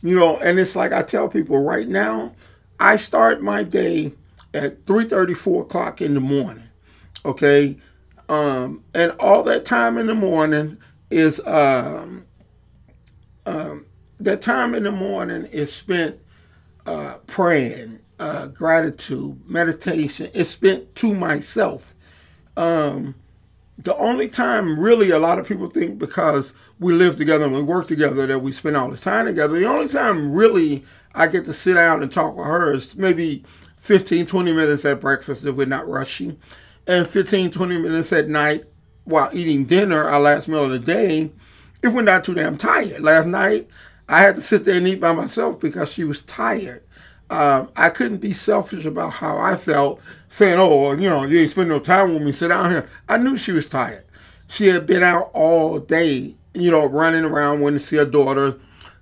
You 0.02 0.16
know, 0.16 0.38
and 0.38 0.58
it's 0.58 0.75
like 0.75 0.94
I 0.94 1.02
tell 1.02 1.28
people 1.28 1.62
right 1.62 1.88
now, 1.88 2.32
I 2.80 2.96
start 2.96 3.42
my 3.42 3.64
day 3.64 4.14
at 4.54 4.84
3.30, 4.86 5.36
4 5.36 5.64
o'clock 5.64 6.02
in 6.02 6.14
the 6.14 6.22
morning. 6.22 6.70
Okay. 7.25 7.78
Um, 8.29 8.84
and 8.94 9.12
all 9.20 9.44
that 9.44 9.65
time 9.65 9.98
in 9.98 10.08
the 10.08 10.15
morning 10.15 10.77
is 11.12 11.39
um, 11.46 12.25
um, 13.46 13.86
that 14.20 14.41
time 14.41 14.74
in 14.74 14.84
the 14.84 14.91
morning 14.91 15.46
is 15.46 15.74
spent 15.74 16.20
uh, 16.86 17.17
praying, 17.27 18.00
uh, 18.20 18.48
gratitude, 18.48 19.39
meditation. 19.48 20.29
It's 20.34 20.50
spent 20.50 20.96
to 20.96 21.13
myself. 21.13 21.94
Um, 22.58 23.15
the 23.77 23.96
only 23.98 24.29
time 24.29 24.79
really 24.79 25.10
a 25.12 25.20
lot 25.20 25.38
of 25.38 25.48
people 25.48 25.70
think 25.70 26.00
because 26.00 26.53
we 26.79 26.94
live 26.94 27.17
together 27.17 27.46
and 27.46 27.53
we 27.53 27.62
work 27.62 27.88
together 27.88 28.25
that 28.25 28.39
we 28.39 28.51
spend 28.51 28.77
all 28.77 28.89
the 28.89 28.98
time 28.98 29.25
together. 29.25 29.60
The 29.60 29.65
only 29.65 29.89
time 29.89 30.34
really 30.34 30.86
I 31.13 31.27
get 31.27 31.46
to 31.46 31.53
sit 31.53 31.75
down 31.75 32.01
and 32.01 32.12
talk 32.12 32.36
with 32.36 32.46
her. 32.46 32.74
is 32.74 32.96
maybe 32.96 33.44
15, 33.77 34.25
20 34.25 34.53
minutes 34.53 34.86
at 34.86 35.01
breakfast 35.01 35.46
if 35.46 35.55
we're 35.55 35.65
not 35.65 35.88
rushing, 35.88 36.38
and 36.88 37.08
15, 37.08 37.51
20 37.51 37.77
minutes 37.77 38.13
at 38.13 38.27
night 38.27 38.65
while 39.06 39.30
eating 39.34 39.65
dinner, 39.65 40.04
our 40.04 40.20
last 40.20 40.48
meal 40.48 40.65
of 40.65 40.72
the 40.72 40.80
day, 40.80 41.32
if 41.84 41.94
we're 41.94 42.01
not 42.01 42.24
too 42.24 42.34
damn 42.34 42.58
tired. 42.58 43.01
Last 43.01 43.27
night, 43.27 43.68
I 44.08 44.22
had 44.22 44.36
to 44.36 44.42
sit 44.42 44.65
there 44.65 44.77
and 44.77 44.88
eat 44.88 45.00
by 45.00 45.13
myself 45.13 45.60
because 45.60 45.92
she 45.92 46.04
was 46.04 46.22
tired. 46.22 46.84
Um, 47.30 47.70
I 47.75 47.89
couldn't 47.89 48.18
be 48.18 48.34
selfish 48.34 48.86
about 48.86 49.13
how 49.13 49.38
I 49.38 49.56
felt, 49.56 50.00
saying, 50.30 50.60
"Oh, 50.60 50.92
you 50.94 51.10
know, 51.10 51.24
you 51.24 51.39
ain't 51.39 51.51
spend 51.51 51.70
no 51.70 51.80
time 51.80 52.13
with 52.13 52.22
me. 52.22 52.32
Sit 52.32 52.50
down 52.50 52.70
here." 52.70 52.88
I 53.10 53.18
knew 53.18 53.36
she 53.36 53.51
was 53.51 53.65
tired. 53.65 54.04
She 54.48 54.68
had 54.68 54.86
been 54.86 55.01
out 55.01 55.32
all 55.34 55.80
day, 55.80 56.36
you 56.54 56.70
know, 56.70 56.86
running 56.86 57.25
around, 57.25 57.62
wanting 57.62 57.80
to 57.80 57.86
see 57.86 57.96
her 57.96 58.06
daughter. 58.06 58.60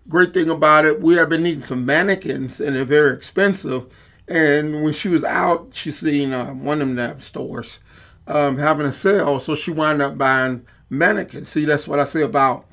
Great 0.08 0.34
thing 0.34 0.50
about 0.50 0.86
it, 0.86 1.02
we 1.02 1.16
have 1.16 1.30
been 1.30 1.44
needing 1.44 1.64
some 1.64 1.86
mannequins, 1.86 2.60
and 2.62 2.76
they're 2.76 2.86
very 2.86 3.14
expensive. 3.14 3.86
And 4.28 4.84
when 4.84 4.94
she 4.94 5.10
was 5.10 5.24
out, 5.24 5.70
she 5.74 5.92
seen 5.92 6.34
uh, 6.34 6.54
one 6.54 6.82
of 6.82 6.96
them 6.96 7.20
stores 7.22 7.80
um, 8.28 8.58
having 8.58 8.86
a 8.86 8.94
sale, 8.94 9.40
so 9.40 9.56
she 9.56 9.72
wound 9.72 10.02
up 10.02 10.18
buying 10.18 10.66
mannequins. 10.90 11.50
See, 11.50 11.66
that's 11.66 11.88
what 11.88 12.00
I 12.00 12.06
say 12.06 12.22
about 12.22 12.66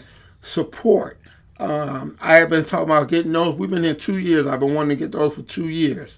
support. 0.43 1.19
Um, 1.59 2.17
I 2.21 2.37
have 2.37 2.51
been 2.51 2.65
talking 2.65 2.85
about 2.85 3.09
getting 3.09 3.33
those. 3.33 3.57
We've 3.57 3.71
been 3.71 3.85
here 3.85 3.95
two 3.95 4.19
years. 4.19 4.47
I've 4.47 4.61
been 4.61 4.75
wanting 4.75 4.97
to 4.97 5.05
get 5.05 5.13
those 5.13 5.35
for 5.35 5.43
two 5.43 5.69
years. 5.69 6.13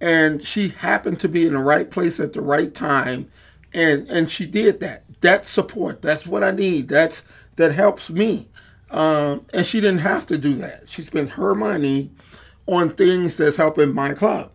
And 0.00 0.44
she 0.44 0.68
happened 0.68 1.20
to 1.20 1.28
be 1.28 1.46
in 1.46 1.52
the 1.52 1.58
right 1.58 1.88
place 1.88 2.18
at 2.18 2.32
the 2.32 2.40
right 2.40 2.74
time. 2.74 3.30
And, 3.72 4.08
and 4.08 4.30
she 4.30 4.46
did 4.46 4.80
that. 4.80 5.04
That 5.20 5.46
support. 5.46 6.02
That's 6.02 6.26
what 6.26 6.42
I 6.42 6.50
need. 6.50 6.88
That's 6.88 7.22
that 7.56 7.72
helps 7.72 8.10
me. 8.10 8.48
Um, 8.90 9.46
and 9.54 9.64
she 9.64 9.80
didn't 9.80 10.00
have 10.00 10.26
to 10.26 10.36
do 10.36 10.54
that. 10.54 10.88
She 10.88 11.02
spent 11.02 11.30
her 11.30 11.54
money 11.54 12.10
on 12.66 12.90
things 12.90 13.36
that's 13.36 13.56
helping 13.56 13.94
my 13.94 14.12
club 14.12 14.53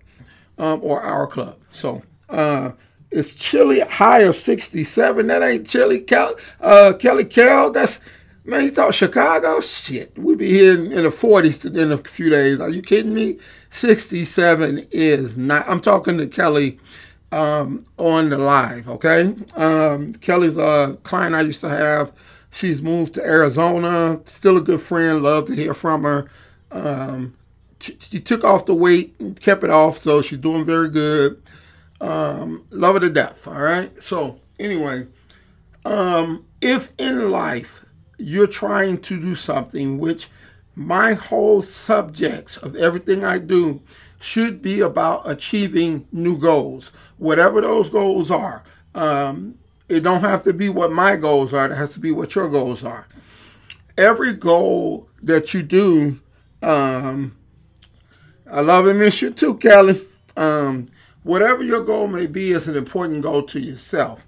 um, 0.60 0.80
or 0.84 1.02
our 1.02 1.26
club. 1.26 1.58
So 1.72 2.04
uh, 2.30 2.72
it's 3.10 3.34
chilly, 3.34 3.80
high 3.80 4.20
of 4.20 4.36
67. 4.36 5.28
That 5.28 5.42
ain't 5.42 5.68
chilly. 5.68 6.02
Kel, 6.02 6.36
uh, 6.62 6.94
Kelly 7.00 7.26
Carroll, 7.26 7.72
that's 7.72 8.00
Man, 8.50 8.64
you 8.64 8.72
thought 8.72 8.96
Chicago? 8.96 9.62
Shit, 9.62 10.18
we 10.18 10.34
be 10.34 10.50
here 10.50 10.74
in, 10.74 10.92
in, 10.92 11.04
the 11.04 11.12
40s 11.12 11.76
in 11.76 11.92
a 11.92 11.98
few 11.98 12.32
days. 12.32 12.60
Are 12.60 12.70
you 12.70 12.82
kidding 12.82 13.14
me? 13.14 13.38
67 13.70 14.88
is 14.90 15.38
not. 15.38 15.70
I'm 15.70 15.82
talking 15.82 16.18
to 16.18 16.26
Kelly 16.26 16.80
um, 17.32 17.84
on 17.98 18.30
the 18.30 18.40
live, 18.40 18.90
okay? 18.90 19.36
Um, 19.56 20.14
Kelly's 20.14 20.58
a 20.58 20.98
client 21.04 21.36
I 21.36 21.42
used 21.42 21.62
to 21.62 21.70
have. 21.70 22.12
She's 22.50 22.82
moved 22.82 23.14
to 23.16 23.24
Arizona. 23.24 24.20
Still 24.26 24.58
a 24.58 24.62
good 24.62 24.82
friend. 24.82 25.22
Love 25.22 25.46
to 25.46 25.56
hear 25.56 25.76
from 25.76 26.02
her. 26.02 26.32
Um, 26.72 27.36
she, 27.80 27.98
she, 28.00 28.20
took 28.20 28.44
off 28.44 28.66
the 28.66 28.76
weight, 28.76 29.16
and 29.20 29.40
kept 29.40 29.64
it 29.64 29.70
off, 29.70 30.00
so 30.00 30.22
she's 30.22 30.40
doing 30.40 30.66
very 30.66 30.90
good. 30.90 31.42
Um, 32.02 32.66
love 32.70 32.96
her 32.96 33.00
to 33.02 33.10
death, 33.10 33.48
all 33.48 33.62
right? 33.62 33.92
So, 34.02 34.40
anyway, 34.60 35.08
um, 35.86 36.46
if 36.62 36.94
in 36.98 37.32
life 37.32 37.86
you're 38.18 38.48
trying 38.48 39.00
to 39.00 39.20
do 39.20 39.36
something 39.36 39.98
which 39.98 40.30
my 40.76 41.14
whole 41.14 41.62
subjects 41.62 42.58
of 42.58 42.76
everything 42.76 43.24
I 43.24 43.40
do 43.40 43.82
should 44.20 44.62
be 44.62 44.82
about 44.82 45.30
achieving 45.30 46.08
new 46.12 46.38
goals, 46.38 46.92
whatever 47.18 47.62
those 47.62 47.90
goals 47.90 48.30
are. 48.30 48.64
Um, 48.94 49.56
it 49.88 50.02
don't 50.02 50.22
have 50.22 50.44
to 50.44 50.54
be 50.54 50.70
what 50.70 50.92
my 50.92 51.16
goals 51.16 51.54
are. 51.54 51.72
It 51.72 51.76
has 51.76 51.94
to 51.94 52.00
be 52.00 52.12
what 52.12 52.36
your 52.36 52.50
goals 52.50 52.84
are. 52.84 53.08
Every 53.98 54.34
goal 54.34 55.10
that 55.24 55.54
you 55.54 55.64
do, 55.64 56.20
um, 56.62 57.36
I 58.52 58.62
love 58.62 58.88
and 58.88 59.00
miss 59.00 59.22
you 59.22 59.32
too, 59.32 59.56
Kelly. 59.58 60.06
Um, 60.36 60.88
whatever 61.24 61.64
your 61.64 61.84
goal 61.84 62.08
may 62.08 62.28
be 62.28 62.52
is 62.52 62.68
an 62.68 62.76
important 62.76 63.22
goal 63.22 63.44
to 63.44 63.60
yourself. 63.60 64.26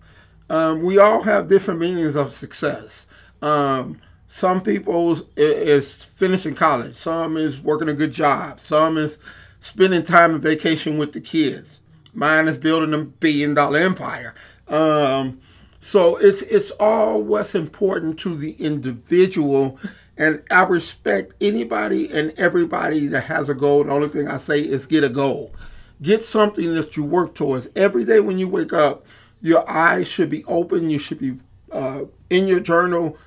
Um, 0.50 0.84
we 0.84 1.00
all 1.00 1.24
have 1.24 1.48
different 1.48 1.80
meanings 1.80 2.16
of 2.16 2.34
success. 2.34 3.08
Um, 3.42 4.00
some 4.28 4.62
people 4.62 5.18
is 5.36 6.04
finishing 6.04 6.56
college. 6.56 6.96
Some 6.96 7.38
is 7.38 7.60
working 7.62 7.90
a 7.90 7.94
good 7.94 8.12
job. 8.12 8.60
Some 8.60 8.98
is 8.98 9.18
spending 9.60 10.04
time 10.04 10.34
on 10.36 10.42
vacation 10.42 10.98
with 10.98 11.14
the 11.14 11.22
kids. 11.22 11.80
Mine 12.14 12.48
is 12.48 12.58
building 12.58 12.94
a 12.94 13.04
billion 13.06 13.54
dollar 13.54 13.80
empire. 13.80 14.36
Um, 14.68 15.40
so 15.82 16.18
it's 16.18 16.44
it's 16.44 16.72
all 16.72 17.22
what's 17.22 17.56
important 17.56 18.20
to 18.20 18.36
the 18.36 18.52
individual. 18.54 19.80
And 20.22 20.44
I 20.52 20.64
respect 20.66 21.34
anybody 21.42 22.12
and 22.12 22.32
everybody 22.38 23.08
that 23.08 23.24
has 23.24 23.50
a 23.50 23.56
goal. 23.56 23.84
The 23.84 23.92
only 23.92 24.08
thing 24.08 24.28
I 24.28 24.38
say 24.38 24.60
is 24.60 24.86
get 24.86 25.04
a 25.04 25.10
goal. 25.10 25.52
Get 26.00 26.24
something 26.24 26.76
that 26.76 26.96
you 26.96 27.04
work 27.04 27.34
towards. 27.34 27.68
Every 27.76 28.06
day 28.06 28.20
when 28.20 28.38
you 28.38 28.48
wake 28.48 28.72
up, 28.72 29.08
your 29.42 29.68
eyes 29.68 30.08
should 30.08 30.30
be 30.30 30.44
open. 30.46 30.92
You 30.92 31.00
should 31.00 31.18
be 31.18 31.38
uh, 31.72 32.02
in 32.30 32.48
your 32.48 32.60
journal 32.60 33.18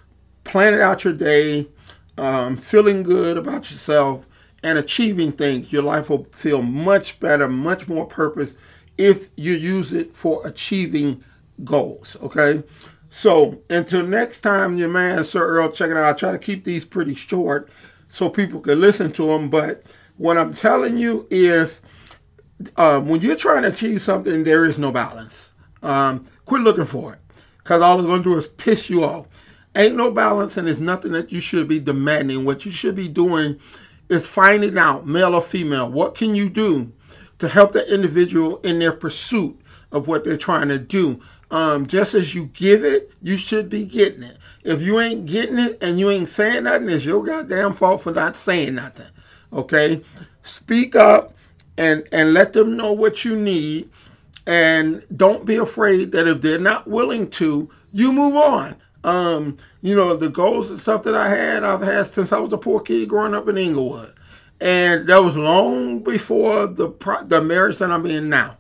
planning 0.45 0.81
out 0.81 1.03
your 1.03 1.15
day, 1.15 1.67
um, 2.17 2.57
feeling 2.57 3.03
good 3.03 3.37
about 3.39 3.73
yourself, 3.73 4.25
and 4.63 4.79
achieving 4.79 5.33
things, 5.33 5.73
your 5.73 5.83
life 5.83 6.09
will 6.09 6.29
feel 6.33 6.63
much 6.63 7.19
better, 7.19 7.49
much 7.49 7.89
more 7.89 8.07
purpose 8.07 8.55
if 8.97 9.31
you 9.37 9.55
use 9.55 9.93
it 9.93 10.15
for 10.15 10.47
achieving 10.47 11.25
goals. 11.65 12.17
Okay. 12.23 12.63
So 13.15 13.63
until 13.71 14.05
next 14.05 14.41
time, 14.41 14.75
your 14.75 14.89
man 14.89 15.23
Sir 15.23 15.47
Earl, 15.47 15.71
check 15.71 15.89
it 15.89 15.97
out. 15.97 16.05
I 16.05 16.19
try 16.19 16.33
to 16.33 16.39
keep 16.39 16.65
these 16.65 16.85
pretty 16.85 17.15
short 17.15 17.71
so 18.09 18.29
people 18.29 18.61
can 18.61 18.81
listen 18.81 19.13
to 19.13 19.27
them. 19.27 19.49
But 19.49 19.85
what 20.17 20.37
I'm 20.37 20.53
telling 20.53 20.99
you 20.99 21.29
is, 21.31 21.81
um, 22.77 23.09
when 23.09 23.21
you're 23.21 23.37
trying 23.37 23.63
to 23.63 23.69
achieve 23.69 24.03
something, 24.03 24.43
there 24.43 24.65
is 24.65 24.79
no 24.79 24.91
balance. 24.91 25.53
Um, 25.81 26.25
quit 26.45 26.63
looking 26.63 26.87
for 26.87 27.13
it, 27.13 27.21
because 27.59 27.83
all 27.83 28.01
it's 28.01 28.09
going 28.09 28.25
to 28.25 28.31
do 28.31 28.37
is 28.37 28.49
piss 28.49 28.91
you 28.91 29.05
off. 29.05 29.29
Ain't 29.77 29.95
no 29.95 30.11
balance 30.11 30.57
and 30.57 30.69
it's 30.69 30.81
nothing 30.81 31.13
that 31.13 31.31
you 31.31 31.41
should 31.41 31.69
be 31.69 31.79
demanding. 31.79 32.45
What 32.45 32.65
you 32.65 32.73
should 32.73 32.97
be 32.97 33.07
doing 33.07 33.61
is 34.11 34.27
finding 34.27 34.77
out, 34.77 35.07
male 35.07 35.37
or 35.37 35.43
female, 35.43 35.89
what 35.89 36.17
can 36.17 36.35
you 36.35 36.49
do 36.49 36.93
to 37.39 37.47
help 37.49 37.73
the 37.73 37.95
individual 37.95 38.59
in 38.59 38.81
their 38.81 38.93
pursuit 38.93 39.61
of 39.95 40.09
what 40.09 40.25
they're 40.25 40.37
trying 40.37 40.69
to 40.69 40.79
do. 40.79 41.21
Um, 41.55 41.87
just 41.87 42.15
as 42.15 42.35
you 42.35 42.47
give 42.47 42.83
it, 42.85 43.13
you 43.23 43.37
should 43.37 43.71
be 43.71 43.85
getting 43.85 44.25
it. 44.25 44.39
If 44.65 44.83
you 44.83 44.99
ain't 44.99 45.25
getting 45.25 45.61
it 45.61 45.81
and 45.81 46.01
you 46.01 46.11
ain't 46.11 46.29
saying 46.29 46.65
nothing, 46.65 46.91
it's 46.91 47.05
your 47.05 47.23
goddamn 47.23 47.75
fault 47.75 48.03
for 48.03 48.11
not 48.11 48.35
saying 48.35 48.75
nothing. 48.75 49.07
Okay? 49.53 50.03
Speak 50.43 50.97
up 50.97 51.33
and 51.79 52.09
and 52.11 52.35
let 52.35 52.55
them 52.55 52.77
know 52.77 52.91
what 52.93 53.25
you 53.25 53.37
need. 53.37 53.89
And 54.49 55.05
don't 55.17 55.47
be 55.47 55.55
afraid 55.55 56.11
that 56.11 56.27
if 56.27 56.41
they're 56.41 56.59
not 56.59 56.89
willing 56.89 57.31
to, 57.31 57.71
you 57.93 58.11
move 58.11 58.35
on. 58.35 58.75
Um, 59.05 59.57
you 59.81 59.95
know, 59.95 60.17
the 60.17 60.31
goals 60.31 60.71
and 60.71 60.81
stuff 60.81 61.05
that 61.05 61.15
I 61.15 61.29
had, 61.29 61.63
I've 61.63 61.83
had 61.83 62.09
since 62.09 62.33
I 62.33 62.41
was 62.41 62.53
a 62.53 62.59
poor 62.59 62.81
kid 62.81 63.09
growing 63.09 63.33
up 63.33 63.47
in 63.47 63.57
Englewood. 63.57 64.13
And 64.61 65.07
that 65.09 65.19
was 65.19 65.37
long 65.37 66.01
before 66.01 66.67
the 66.67 66.89
the 67.29 67.41
marriage 67.41 67.79
that 67.79 67.93
I'm 67.93 68.07
in 68.07 68.29
now. 68.29 68.57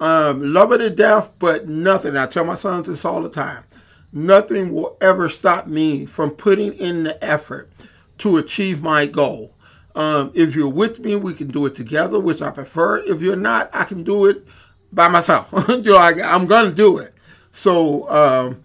Um, 0.00 0.52
love 0.52 0.72
it 0.72 0.78
to 0.78 0.90
death, 0.90 1.30
but 1.38 1.68
nothing. 1.68 2.16
I 2.16 2.26
tell 2.26 2.44
my 2.44 2.54
sons 2.54 2.86
this 2.86 3.04
all 3.04 3.22
the 3.22 3.28
time. 3.28 3.64
Nothing 4.12 4.72
will 4.72 4.96
ever 5.00 5.28
stop 5.28 5.66
me 5.66 6.06
from 6.06 6.30
putting 6.30 6.72
in 6.74 7.04
the 7.04 7.22
effort 7.24 7.70
to 8.18 8.36
achieve 8.36 8.82
my 8.82 9.06
goal. 9.06 9.54
Um, 9.94 10.30
if 10.34 10.54
you're 10.54 10.70
with 10.70 11.00
me, 11.00 11.16
we 11.16 11.34
can 11.34 11.48
do 11.48 11.66
it 11.66 11.74
together, 11.74 12.20
which 12.20 12.40
I 12.40 12.50
prefer. 12.50 12.98
If 12.98 13.20
you're 13.20 13.36
not, 13.36 13.68
I 13.74 13.84
can 13.84 14.04
do 14.04 14.26
it 14.26 14.46
by 14.92 15.08
myself. 15.08 15.52
you 15.68 15.82
know, 15.82 15.96
I, 15.96 16.12
am 16.22 16.46
going 16.46 16.70
to 16.70 16.74
do 16.74 16.98
it. 16.98 17.12
So 17.50 18.08
um, 18.08 18.62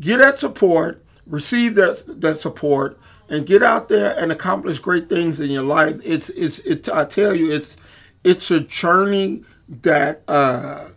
get 0.00 0.18
that 0.18 0.38
support, 0.38 1.04
receive 1.26 1.76
that 1.76 2.02
that 2.20 2.40
support, 2.40 2.98
and 3.28 3.46
get 3.46 3.62
out 3.62 3.88
there 3.88 4.18
and 4.18 4.32
accomplish 4.32 4.78
great 4.78 5.08
things 5.08 5.38
in 5.38 5.50
your 5.50 5.62
life. 5.62 6.00
It's 6.04 6.28
it's 6.30 6.58
it. 6.60 6.88
I 6.88 7.04
tell 7.04 7.34
you, 7.34 7.52
it's 7.52 7.76
it's 8.24 8.50
a 8.50 8.60
journey 8.60 9.44
that 9.68 10.22
uh, 10.28 10.88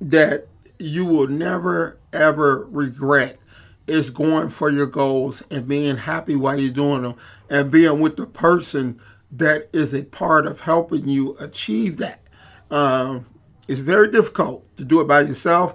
that 0.00 0.46
you 0.78 1.04
will 1.06 1.28
never 1.28 1.98
ever 2.12 2.66
regret. 2.70 3.36
Is 3.86 4.10
going 4.10 4.50
for 4.50 4.70
your 4.70 4.86
goals 4.86 5.42
and 5.50 5.66
being 5.66 5.96
happy 5.96 6.36
while 6.36 6.56
you're 6.56 6.72
doing 6.72 7.02
them, 7.02 7.16
and 7.48 7.72
being 7.72 7.98
with 7.98 8.16
the 8.16 8.26
person 8.26 9.00
that 9.32 9.68
is 9.72 9.92
a 9.92 10.04
part 10.04 10.46
of 10.46 10.60
helping 10.60 11.08
you 11.08 11.36
achieve 11.40 11.96
that. 11.96 12.20
Um, 12.70 13.26
it's 13.66 13.80
very 13.80 14.08
difficult 14.08 14.64
to 14.76 14.84
do 14.84 15.00
it 15.00 15.08
by 15.08 15.22
yourself 15.22 15.74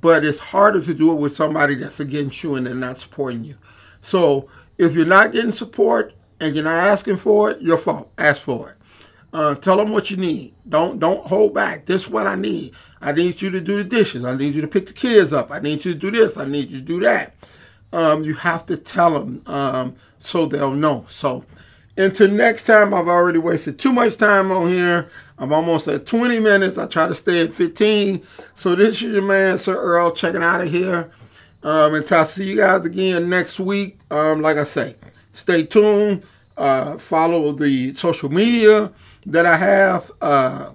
but 0.00 0.24
it's 0.24 0.38
harder 0.38 0.80
to 0.80 0.94
do 0.94 1.12
it 1.12 1.20
with 1.20 1.36
somebody 1.36 1.76
that's 1.76 2.00
against 2.00 2.42
you 2.42 2.56
and 2.56 2.66
they're 2.66 2.74
not 2.74 2.98
supporting 2.98 3.44
you. 3.44 3.56
So 4.00 4.48
if 4.76 4.94
you're 4.94 5.06
not 5.06 5.32
getting 5.32 5.52
support 5.52 6.14
and 6.40 6.54
you're 6.54 6.64
not 6.64 6.82
asking 6.82 7.16
for 7.16 7.52
it, 7.52 7.62
your 7.62 7.78
fault. 7.78 8.10
Ask 8.18 8.42
for 8.42 8.70
it. 8.70 8.76
Uh, 9.34 9.56
tell 9.56 9.76
them 9.76 9.90
what 9.90 10.12
you 10.12 10.16
need. 10.16 10.54
Don't 10.68 11.00
don't 11.00 11.26
hold 11.26 11.54
back. 11.54 11.86
This 11.86 12.02
is 12.02 12.08
what 12.08 12.28
I 12.28 12.36
need. 12.36 12.72
I 13.00 13.10
need 13.10 13.42
you 13.42 13.50
to 13.50 13.60
do 13.60 13.76
the 13.76 13.84
dishes. 13.84 14.24
I 14.24 14.36
need 14.36 14.54
you 14.54 14.60
to 14.60 14.68
pick 14.68 14.86
the 14.86 14.92
kids 14.92 15.32
up. 15.32 15.50
I 15.50 15.58
need 15.58 15.84
you 15.84 15.92
to 15.92 15.98
do 15.98 16.12
this. 16.12 16.36
I 16.36 16.44
need 16.44 16.70
you 16.70 16.78
to 16.78 16.84
do 16.84 17.00
that. 17.00 17.34
Um, 17.92 18.22
you 18.22 18.34
have 18.34 18.64
to 18.66 18.76
tell 18.76 19.12
them 19.12 19.42
um, 19.46 19.96
so 20.20 20.46
they'll 20.46 20.70
know. 20.70 21.04
So 21.08 21.44
until 21.96 22.30
next 22.30 22.64
time, 22.64 22.94
I've 22.94 23.08
already 23.08 23.40
wasted 23.40 23.76
too 23.76 23.92
much 23.92 24.16
time 24.18 24.52
on 24.52 24.68
here. 24.68 25.10
I'm 25.36 25.52
almost 25.52 25.88
at 25.88 26.06
20 26.06 26.38
minutes. 26.38 26.78
I 26.78 26.86
try 26.86 27.08
to 27.08 27.14
stay 27.14 27.42
at 27.42 27.54
15. 27.54 28.22
So 28.54 28.76
this 28.76 28.96
is 28.96 29.02
your 29.02 29.22
man, 29.22 29.58
Sir 29.58 29.74
Earl, 29.74 30.12
checking 30.12 30.44
out 30.44 30.60
of 30.60 30.70
here. 30.70 31.10
Um, 31.64 31.94
until 31.94 32.20
I 32.20 32.24
see 32.24 32.50
you 32.50 32.56
guys 32.58 32.86
again 32.86 33.28
next 33.28 33.58
week. 33.58 33.98
Um, 34.12 34.42
like 34.42 34.58
I 34.58 34.64
say, 34.64 34.94
stay 35.32 35.64
tuned. 35.64 36.22
Uh, 36.56 36.98
follow 36.98 37.50
the 37.50 37.96
social 37.96 38.28
media 38.28 38.92
that 39.26 39.46
I 39.46 39.56
have. 39.56 40.12
Uh, 40.20 40.72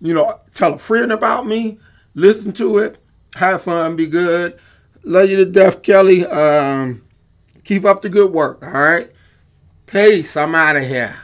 you 0.00 0.14
know, 0.14 0.40
tell 0.54 0.74
a 0.74 0.78
friend 0.78 1.12
about 1.12 1.46
me. 1.46 1.78
Listen 2.14 2.52
to 2.52 2.78
it. 2.78 2.98
Have 3.36 3.62
fun. 3.62 3.96
Be 3.96 4.06
good. 4.06 4.58
Love 5.02 5.30
you 5.30 5.36
to 5.36 5.44
death, 5.44 5.82
Kelly. 5.82 6.26
Um, 6.26 7.02
keep 7.64 7.84
up 7.84 8.00
the 8.00 8.08
good 8.08 8.32
work. 8.32 8.62
All 8.64 8.72
right. 8.72 9.10
Peace. 9.86 10.36
I'm 10.36 10.54
out 10.54 10.76
of 10.76 10.84
here. 10.84 11.18